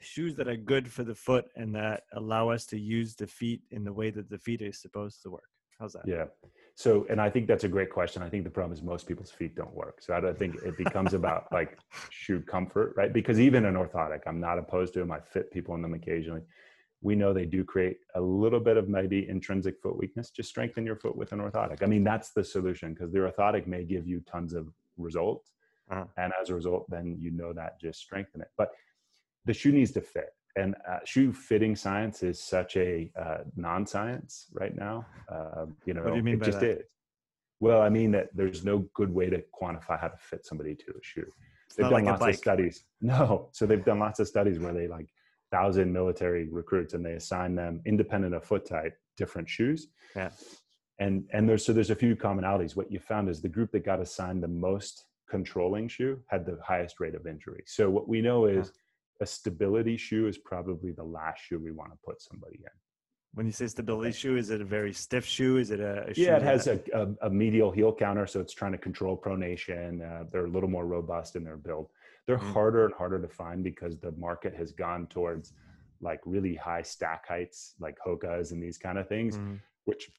[0.00, 3.62] shoes that are good for the foot and that allow us to use the feet
[3.70, 5.48] in the way that the feet is supposed to work.
[5.78, 6.06] How's that?
[6.06, 6.26] Yeah.
[6.76, 8.22] So, and I think that's a great question.
[8.22, 10.00] I think the problem is most people's feet don't work.
[10.00, 11.78] So I don't think it becomes about like
[12.10, 13.12] shoe comfort, right?
[13.12, 15.12] Because even an orthotic, I'm not opposed to them.
[15.12, 16.42] I fit people in them occasionally.
[17.00, 20.30] We know they do create a little bit of maybe intrinsic foot weakness.
[20.30, 21.82] Just strengthen your foot with an orthotic.
[21.82, 25.52] I mean, that's the solution because the orthotic may give you tons of results.
[25.90, 26.06] Uh-huh.
[26.16, 28.48] And as a result, then you know that just strengthen it.
[28.56, 28.70] But
[29.44, 30.30] the shoe needs to fit.
[30.56, 35.04] And uh, shoe fitting science is such a uh, non-science right now.
[35.28, 36.70] Uh, you know, what do you mean it by just that?
[36.70, 36.82] is.
[37.60, 40.90] Well, I mean that there's no good way to quantify how to fit somebody to
[40.90, 41.26] a shoe.
[41.66, 42.84] It's They've done like lots of studies.
[43.00, 45.08] No, so they've done lots of studies where they like
[45.50, 49.88] thousand military recruits and they assign them independent of foot type different shoes.
[50.16, 50.30] Yeah.
[50.98, 52.76] And and there's so there's a few commonalities.
[52.76, 56.58] What you found is the group that got assigned the most controlling shoe had the
[56.64, 57.62] highest rate of injury.
[57.66, 58.72] So what we know is
[59.20, 62.70] a stability shoe is probably the last shoe we want to put somebody in.
[63.34, 65.56] When you say stability shoe, is it a very stiff shoe?
[65.56, 68.40] Is it a, a shoe Yeah, it has a, a, a medial heel counter, so
[68.40, 70.00] it's trying to control pronation.
[70.02, 71.88] Uh, they're a little more robust in their build.
[72.26, 72.52] They're Mm.
[72.52, 75.52] harder and harder to find because the market has gone towards
[76.00, 79.60] like really high stack heights, like Hoka's and these kind of things, Mhm.
[79.84, 80.10] which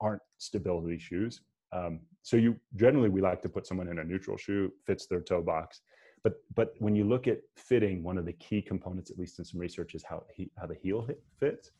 [0.00, 1.40] aren't stability shoes.
[1.72, 5.20] Um, so you generally we like to put someone in a neutral shoe, fits their
[5.20, 5.80] toe box.
[6.24, 9.44] But but when you look at fitting, one of the key components, at least in
[9.44, 11.06] some research, is how he, how the heel
[11.38, 11.70] fits.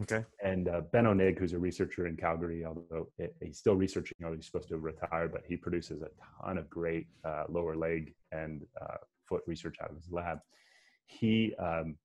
[0.00, 0.24] Okay.
[0.42, 4.36] And uh, Benno Nigg, who's a researcher in Calgary, although it, he's still researching, although
[4.36, 6.08] he's supposed to retire, but he produces a
[6.42, 8.96] ton of great uh, lower leg and uh,
[9.28, 10.38] foot research out of his lab.
[11.06, 11.96] He, um,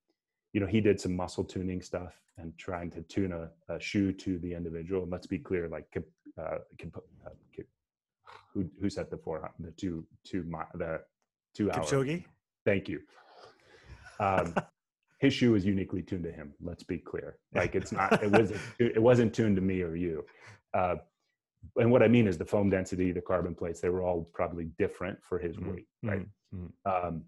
[0.54, 4.12] you know, he did some muscle tuning stuff and trying to tune a, a shoe
[4.14, 5.04] to the individual.
[5.04, 5.88] And let's be clear, like,
[6.38, 6.58] uh, uh,
[8.54, 11.02] who who set the four the two two mi- the
[11.54, 12.26] two hour Kipchoge.
[12.66, 13.02] Thank you.
[14.20, 14.54] Um,
[15.20, 16.54] his shoe was uniquely tuned to him.
[16.62, 17.38] Let's be clear.
[17.54, 18.22] Like it's not.
[18.24, 18.62] It wasn't.
[18.80, 20.26] It wasn't tuned to me or you.
[20.74, 20.96] Uh,
[21.78, 23.82] and what I mean is the foam density, the carbon plates.
[23.82, 26.26] They were all probably different for his Mhm, weight, right?
[26.56, 26.72] mhm.
[26.86, 27.26] Um,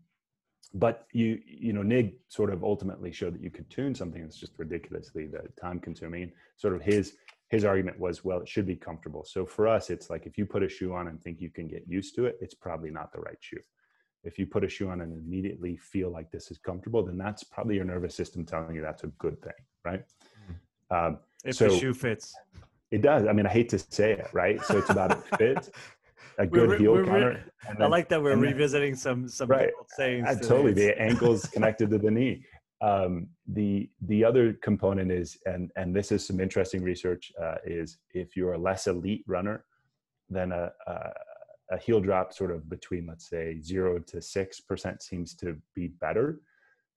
[0.74, 4.38] but you, you know, Nigg sort of ultimately showed that you could tune something that's
[4.38, 6.32] just ridiculously the time consuming.
[6.56, 7.18] Sort of his
[7.50, 9.26] his argument was, well, it should be comfortable.
[9.26, 11.68] So for us, it's like if you put a shoe on and think you can
[11.68, 13.60] get used to it, it's probably not the right shoe.
[14.24, 17.44] If you put a shoe on and immediately feel like this is comfortable, then that's
[17.44, 19.54] probably your nervous system telling you that's a good thing,
[19.84, 20.04] right?
[20.92, 22.34] Um, If so the shoe fits.
[22.92, 23.26] it does.
[23.26, 24.62] I mean, I hate to say it, right?
[24.64, 25.70] So it's about it fits,
[26.38, 27.44] a We're good re- heel we're re- counter.
[27.68, 29.72] and I like that we're and then- revisiting some some Right.
[29.78, 30.28] old sayings.
[30.28, 30.48] Uh, today.
[30.48, 32.46] totally the ankles connected to the knee
[32.82, 37.98] um, the the other component is and and this is some interesting research uh, is
[38.14, 39.66] if you're a less elite runner
[40.30, 40.94] then a, a
[41.72, 45.88] a heel drop sort of between let's say zero to six percent seems to be
[45.88, 46.42] better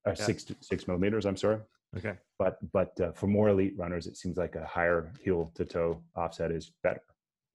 [0.06, 0.24] uh, Yeah.
[0.26, 1.60] six to six millimeters i'm sorry
[1.96, 2.14] Okay.
[2.38, 6.02] But but uh, for more elite runners, it seems like a higher heel to toe
[6.16, 7.02] offset is better.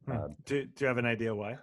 [0.05, 0.11] Hmm.
[0.11, 1.57] Um, do, do you have an idea why?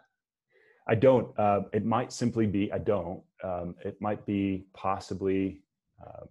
[0.86, 1.28] I don't.
[1.38, 3.22] Uh, it might simply be I don't.
[3.42, 5.62] Um, it might be possibly
[6.06, 6.28] um,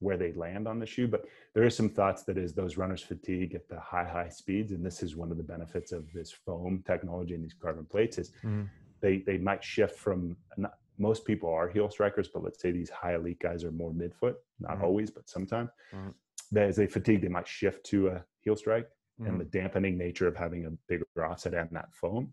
[0.00, 1.24] where they land on the shoe, but
[1.54, 4.84] there is some thoughts that as those runners fatigue at the high high speeds, and
[4.84, 8.32] this is one of the benefits of this foam technology and these carbon plates is
[8.42, 8.68] Mhm.
[9.00, 10.36] they they might shift from.
[10.56, 13.92] Not, most people are heel strikers, but let's say these high elite guys are more
[13.92, 14.36] midfoot.
[14.60, 14.82] Not Mhm.
[14.84, 15.70] always, but sometimes.
[15.92, 16.14] Mhm.
[16.52, 18.88] That as they fatigue, they might shift to a heel strike,
[19.18, 22.32] and the dampening nature of having a bigger offset and that foam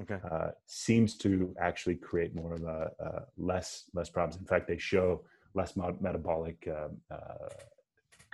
[0.00, 0.20] Okay.
[0.30, 4.36] uh, seems to actually create more of a, uh less less problems.
[4.40, 5.24] In fact, they show
[5.58, 5.72] less
[6.06, 7.48] metabolic um, uh,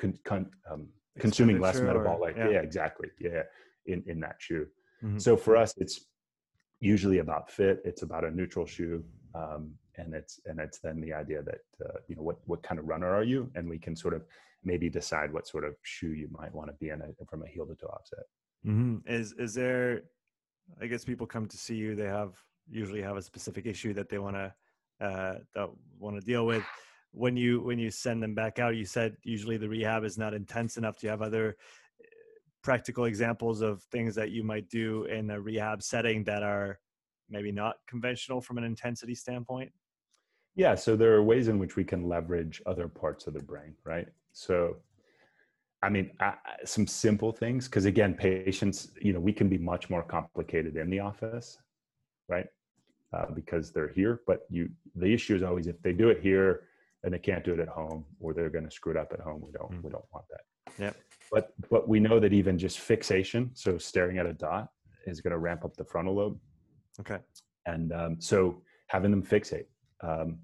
[0.01, 0.83] con, con, um,
[1.25, 2.35] consuming less or- metabolic.
[2.37, 2.51] yeah.
[2.55, 2.62] yeah.
[2.68, 3.09] exactly.
[3.29, 3.43] Yeah,
[3.93, 4.66] in in that shoe.
[5.03, 5.20] Mhm.
[5.27, 5.97] So for us, it's
[6.93, 7.77] usually about fit.
[7.91, 8.97] It's about a neutral shoe,
[9.41, 9.62] um,
[10.01, 12.85] and it's and it's then the idea that uh, you know what what kind of
[12.93, 14.22] runner are you, and we can sort of
[14.70, 17.49] maybe decide what sort of shoe you might want to be in a, from a
[17.55, 18.27] heel to toe offset.
[18.64, 19.89] hmm Is is there?
[20.83, 21.91] I guess people come to see you.
[22.03, 22.33] They have
[22.81, 24.47] usually have a specific issue that they want to
[25.09, 25.68] uh, that
[26.05, 26.64] want to deal with.
[27.15, 30.35] When you when you send them back out, you said usually the rehab is not
[30.35, 30.99] intense enough.
[30.99, 31.57] Do you have other
[32.01, 32.07] uh,
[32.62, 36.81] practical examples of things that you might do in a rehab setting that are
[37.31, 39.71] maybe not conventional from an intensity standpoint?
[40.57, 43.75] Yeah, so there are ways in which we can leverage other parts of the brain,
[43.85, 44.07] right?
[44.33, 44.77] So,
[45.83, 46.11] I mean,
[46.65, 50.91] some simple things, because again, patients, you know, we can be much more complicated in
[50.91, 51.59] the office,
[52.29, 52.47] right?
[53.12, 56.62] Uh, because they're here, but you, the issue is always if they do it here
[57.05, 59.20] and they can't do it at home, or they're going to screw it up at
[59.20, 59.40] home.
[59.46, 59.82] We don't, Mm.
[59.84, 60.40] we don't want that.
[60.78, 60.96] Yep.
[61.30, 64.68] But but we know that even just fixation, so staring at a dot,
[65.07, 66.38] is going to ramp up the frontal lobe
[67.00, 67.18] Okay.
[67.66, 69.66] and um, so having them fixate
[70.00, 70.38] um,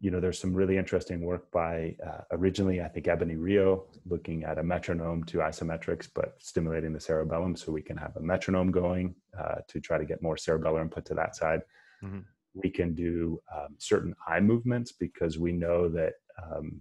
[0.00, 4.44] you know there's some really interesting work by uh, originally i think Ebonie Rio looking
[4.44, 8.70] at a metronome to isometrics but stimulating the cerebellum so we can have a metronome
[8.70, 11.60] going uh, to try to get more cerebellar input to that side
[12.02, 12.24] Mhm.
[12.54, 16.80] We can do um, certain eye movements because we know that um,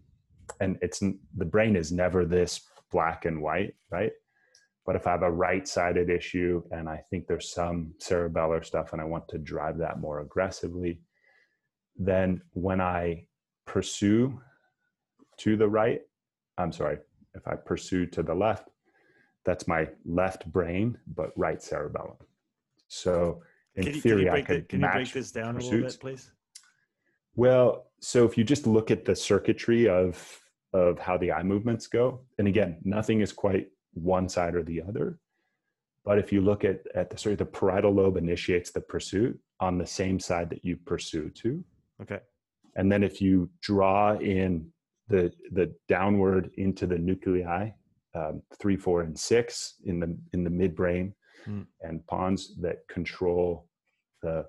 [0.60, 2.62] and it's the brain is never this
[2.92, 4.12] black and white right
[4.86, 8.94] but if I have a right sided issue and I think there's some cerebellar stuff
[8.94, 11.00] and I want to drive that more aggressively,
[11.96, 13.28] then when I
[13.66, 14.42] pursue
[15.38, 16.02] to the right,
[16.58, 16.98] I'm sorry,
[17.36, 18.70] if I pursue to the left,
[19.46, 22.18] that's my left brain, but right cerebellum.
[22.88, 23.44] So
[23.76, 25.32] in Can you, can theory, you I break, the- could can you break match this
[25.32, 25.96] down a little pursuits.
[25.96, 26.32] bit, please?
[27.36, 30.38] Well, so if you just look at the circuitry of
[30.74, 34.82] of how the eye movements go, and again, nothing is quite one side or the
[34.82, 35.20] other.
[36.06, 39.78] But if you look at at the sorry, the parietal lobe initiates the pursuit on
[39.78, 41.64] the same side that you pursue to,
[42.02, 42.20] Okay.
[42.76, 44.72] and then if you draw in
[45.08, 47.70] the the downward into the nuclei,
[48.16, 51.14] um, three, four, and six in the in the midbrain
[51.48, 51.66] Mm.
[51.82, 53.68] and pons that control
[54.22, 54.46] the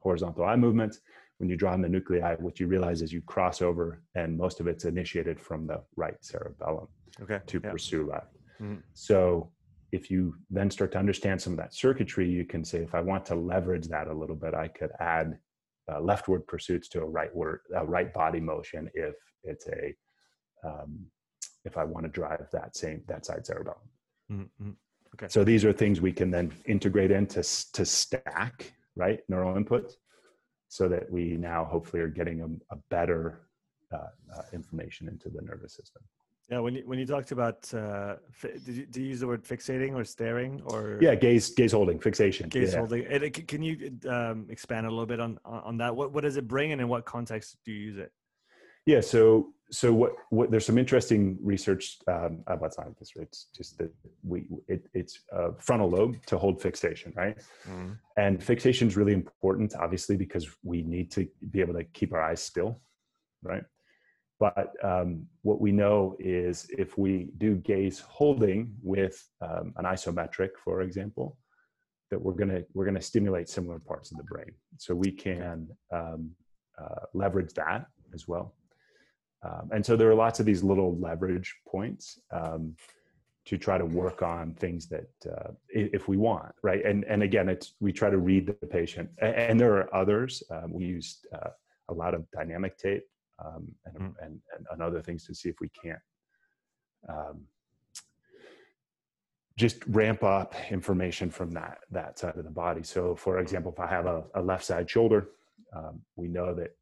[0.00, 1.00] horizontal eye movements.
[1.38, 4.60] When you draw in the nuclei, what you realize is you cross over, and most
[4.60, 6.88] of it's initiated from the right cerebellum
[7.20, 7.40] Okay.
[7.46, 7.70] to yeah.
[7.70, 8.38] pursue left.
[8.60, 8.82] Mhm.
[8.94, 9.52] So
[9.90, 13.00] if you then start to understand some of that circuitry, you can say, if I
[13.00, 15.38] want to leverage that a little bit, I could add
[15.90, 19.94] uh, leftward pursuits to a rightward, a right body motion if it's a,
[20.64, 21.06] um,
[21.64, 23.88] if I want to drive that same that side cerebellum.
[24.30, 24.76] Mhm, mhm.
[25.14, 25.26] Okay.
[25.28, 27.42] So these are things we can then integrate into
[27.72, 29.92] to stack right neural inputs,
[30.68, 33.42] so that we now hopefully are getting a, a better
[33.92, 33.96] uh,
[34.34, 36.02] uh, information into the nervous system.
[36.50, 39.26] Yeah, when you when you talked about uh, fi- did you, do you use the
[39.26, 42.48] word fixating or staring or Yeah, gaze gaze holding fixation.
[42.48, 42.78] gaze yeah.
[42.78, 43.04] holding?
[43.06, 45.94] And it- can you um, expand a little bit on on on that?
[45.94, 48.12] What what does it bring, and in what context do you use it?
[48.86, 49.00] Yeah.
[49.00, 53.12] So so what what there's some interesting research um, about science.
[53.16, 53.90] It's just that
[54.22, 57.38] we it, it's uh, frontal lobe to hold fixation, right?
[58.18, 62.22] And fixation is really important, obviously, because we need to be able to keep our
[62.22, 62.80] eyes still,
[63.42, 63.64] right?
[64.38, 70.50] But um, what we know is if we do gaze holding with um, an isometric,
[70.62, 71.38] for example,
[72.10, 74.52] that we're gonna we're gonna stimulate similar parts of the brain.
[74.76, 76.30] So we can um,
[76.78, 78.54] uh, leverage that as well.
[79.42, 82.76] Um, and so there are lots of these little leverage points um,
[83.44, 86.84] to try to work on things that uh, if we want, right?
[86.84, 90.42] And and again, it's we try to read the patient, and, and there are others.
[90.50, 91.50] Um, we used uh,
[91.88, 93.04] a lot of dynamic tape
[93.44, 94.14] um, and, Mm.
[94.24, 95.98] and and and other things to see if we can't
[97.08, 97.42] um,
[99.56, 102.84] just ramp up information from that that side of the body.
[102.84, 105.30] So, for example, if I have a, a left side shoulder,
[105.74, 106.76] um, we know that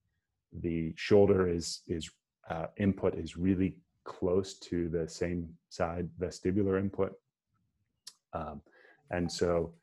[0.53, 2.11] the shoulder is is
[2.51, 7.13] uh, input is really close to the same side vestibular input.
[8.33, 8.61] Um,
[9.11, 9.75] and so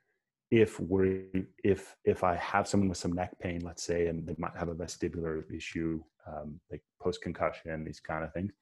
[0.51, 4.35] if we're if if I have someone with some neck pain, let's say, and they
[4.37, 8.53] might have a vestibular issue, um, like post concussion, these kind of things,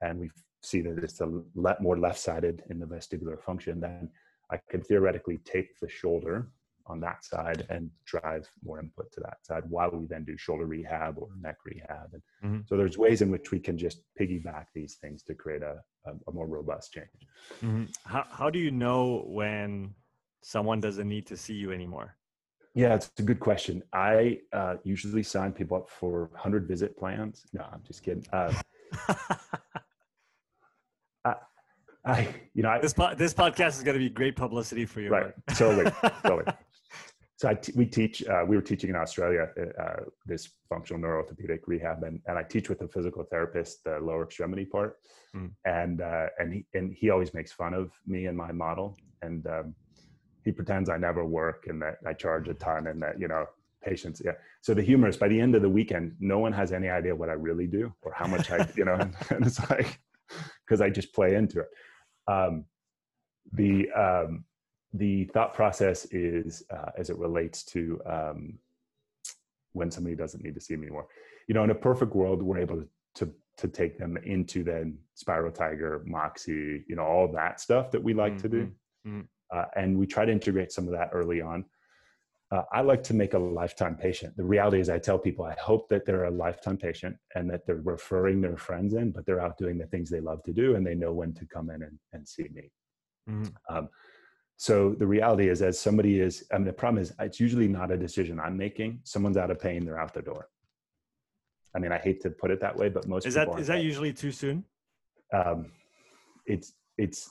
[0.00, 0.30] and we
[0.62, 4.08] see that it's a lot more left-sided in the vestibular function, then
[4.50, 6.48] I can theoretically take the shoulder
[6.92, 10.66] on that side and drive more input to that side while we then do shoulder
[10.66, 12.10] rehab or neck rehab.
[12.12, 12.60] And mm-hmm.
[12.66, 16.12] so there's ways in which we can just piggyback these things to create a, a,
[16.28, 17.08] a more robust change.
[17.64, 17.84] Mm-hmm.
[18.04, 19.94] How, how do you know when
[20.42, 22.16] someone doesn't need to see you anymore?
[22.74, 23.82] Yeah, it's a good question.
[23.92, 27.44] I uh, usually sign people up for 100 visit plans.
[27.52, 28.24] No, I'm just kidding.
[28.32, 28.52] Uh,
[31.24, 31.34] I,
[32.04, 35.00] I, you know, I, this po- this podcast is going to be great publicity for
[35.00, 35.10] you.
[35.10, 35.90] Right, totally,
[36.24, 36.52] totally.
[37.42, 38.24] So I t- we teach.
[38.24, 42.68] Uh, we were teaching in Australia uh, this functional neuroorthopedic rehab, and, and I teach
[42.68, 44.98] with a physical therapist the lower extremity part,
[45.34, 45.50] mm.
[45.64, 49.44] and uh, and he and he always makes fun of me and my model, and
[49.48, 49.74] um,
[50.44, 53.46] he pretends I never work and that I charge a ton and that you know
[53.84, 54.22] patients.
[54.24, 54.36] Yeah.
[54.60, 57.12] So the humor is by the end of the weekend, no one has any idea
[57.12, 59.98] what I really do or how much I you know, and, and it's like
[60.64, 61.68] because I just play into it.
[62.28, 62.66] Um,
[63.52, 64.44] the um,
[64.92, 68.58] the thought process is uh, as it relates to um,
[69.72, 71.06] when somebody doesn't need to see me anymore.
[71.48, 74.96] You know, in a perfect world, we're able to to, to take them into then
[75.14, 78.42] Spiral Tiger, Moxy, you know, all that stuff that we like mm-hmm.
[78.42, 78.70] to do,
[79.06, 79.20] mm-hmm.
[79.50, 81.64] uh, and we try to integrate some of that early on.
[82.50, 84.36] Uh, I like to make a lifetime patient.
[84.36, 87.66] The reality is, I tell people I hope that they're a lifetime patient and that
[87.66, 90.76] they're referring their friends in, but they're out doing the things they love to do
[90.76, 92.70] and they know when to come in and, and see me.
[93.28, 93.74] Mm-hmm.
[93.74, 93.88] Um,
[94.62, 97.90] so the reality is, as somebody is, I mean, the problem is, it's usually not
[97.90, 99.00] a decision I'm making.
[99.02, 100.50] Someone's out of pain, they're out the door.
[101.74, 103.82] I mean, I hate to put it that way, but most is that is that
[103.82, 104.64] usually too soon?
[105.34, 105.72] Um,
[106.46, 107.28] it's it's.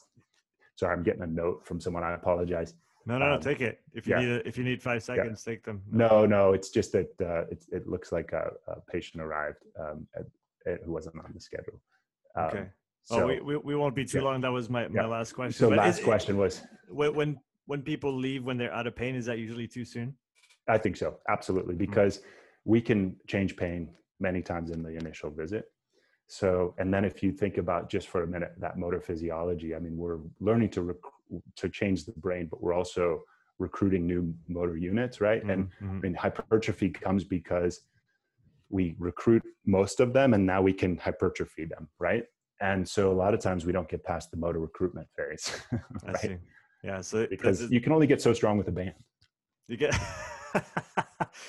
[0.76, 2.04] Sorry, I'm getting a note from someone.
[2.04, 2.74] I apologize.
[3.06, 3.40] No, no, um, no.
[3.40, 3.80] Take it.
[3.94, 4.20] If you yeah.
[4.20, 5.54] need a, if you need five seconds, yeah.
[5.54, 5.84] take them.
[5.90, 6.52] No, no.
[6.52, 10.26] It's just that uh, it it looks like a, a patient arrived um, at,
[10.70, 11.80] at, who wasn't on the schedule.
[12.36, 12.66] Um, okay.
[13.04, 14.26] So, oh, we, we, we won't be too yeah.
[14.26, 14.42] long.
[14.42, 15.54] That was my, my last question.
[15.54, 19.16] So but last is, question was when when people leave when they're out of pain,
[19.16, 20.16] is that usually too soon?
[20.68, 21.18] I think so.
[21.30, 21.86] Absolutely, mm-hmm.
[21.86, 22.72] because mm-hmm.
[22.72, 23.90] we can change pain
[24.20, 25.66] many times in the initial visit.
[26.28, 29.80] So, and then if you think about just for a minute that motor physiology, I
[29.80, 33.24] mean, we're learning to rec- to change the brain, but we're also
[33.60, 35.42] recruiting new motor units, right?
[35.42, 35.50] Mm-hmm.
[35.50, 37.82] And I mean, hypertrophy comes because
[38.70, 42.24] we recruit most of them, and now we can hypertrophy them, right?
[42.62, 45.60] And so a lot of times we don't get past the motor recruitment phase,
[46.06, 46.40] right?
[46.84, 48.94] Yeah, so because you can only get so strong with a band.
[49.68, 49.96] You get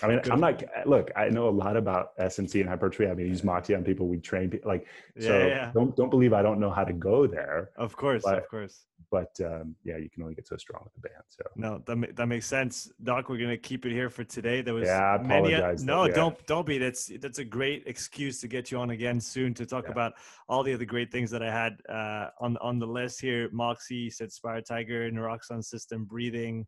[0.02, 0.62] I mean, I'm not.
[0.86, 3.10] Look, I know a lot about SNC and hypertrophy.
[3.10, 4.08] I mean, I use Moxy on people.
[4.08, 4.68] We train people.
[4.68, 4.86] Like,
[5.18, 7.70] so yeah, don't don't believe I don't know how to go there.
[7.76, 8.84] Of course, but, of course.
[9.10, 11.22] But um, yeah, you can only get so strong with the band.
[11.28, 13.28] So no, that that makes sense, Doc.
[13.28, 14.62] We're gonna keep it here for today.
[14.62, 15.84] There was yeah, I apologize.
[15.84, 16.14] Many, no, yeah.
[16.14, 16.78] don't don't be.
[16.78, 20.14] That's that's a great excuse to get you on again soon to talk about
[20.48, 23.48] all the other great things that I had uh, on on the list here.
[23.52, 26.66] Moxy said Spire Tiger, Noraxon system, breathing.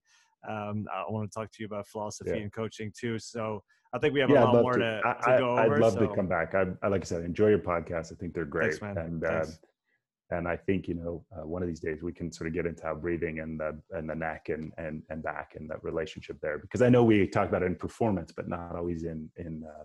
[0.48, 2.42] Um, I want to talk to you about philosophy yeah.
[2.42, 3.18] and coaching too.
[3.18, 5.76] So I think we have yeah, a lot more to, to, to, go I, over.
[5.76, 6.00] I'd love so.
[6.00, 6.54] to come back.
[6.54, 8.12] I, I, like I said, enjoy your podcast.
[8.12, 8.74] I think they're great.
[8.74, 9.44] Thanks, and uh,
[10.30, 12.66] and I think you know uh, one of these days we can sort of get
[12.66, 16.38] into how breathing and the and the neck and and and back and that relationship
[16.42, 19.64] there because I know we talk about it in performance, but not always in in
[19.64, 19.84] uh,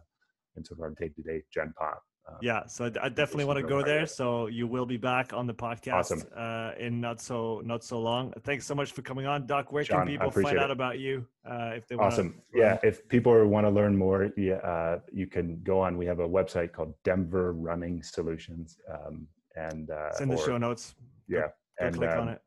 [0.58, 2.02] in sort of our day to day Gen Pop.
[2.30, 4.06] Uh, yeah, so I definitely want to go there.
[4.06, 6.24] So you will be back on the podcast awesome.
[6.36, 8.34] uh, in not so not so long.
[8.44, 9.72] Thanks so much for coming on, Doc.
[9.72, 10.60] Where Sean, can people find it.
[10.60, 12.14] out about you uh, if they want?
[12.14, 12.42] Awesome.
[12.54, 15.98] Yeah, if people want to learn more, yeah, uh, you can go on.
[15.98, 20.46] We have a website called Denver Running Solutions, um, and uh, it's in the or,
[20.46, 20.96] show notes.
[21.28, 22.42] Yeah, go, go and click um, on it.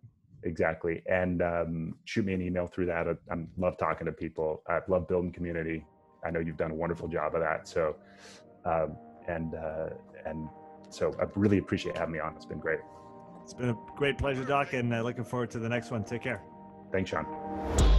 [0.44, 3.06] Exactly, and um, shoot me an email through that.
[3.08, 4.62] I, I love talking to people.
[4.68, 5.84] I love building community.
[6.24, 7.66] I know you've done a wonderful job of that.
[7.66, 7.96] So.
[8.64, 8.96] Um,
[9.28, 9.90] and uh,
[10.26, 10.48] and
[10.88, 12.34] so I really appreciate having me on.
[12.36, 12.80] It's been great.
[13.42, 16.04] It's been a great pleasure, Doc, and uh, looking forward to the next one.
[16.04, 16.42] Take care.
[16.92, 17.91] Thanks, Sean.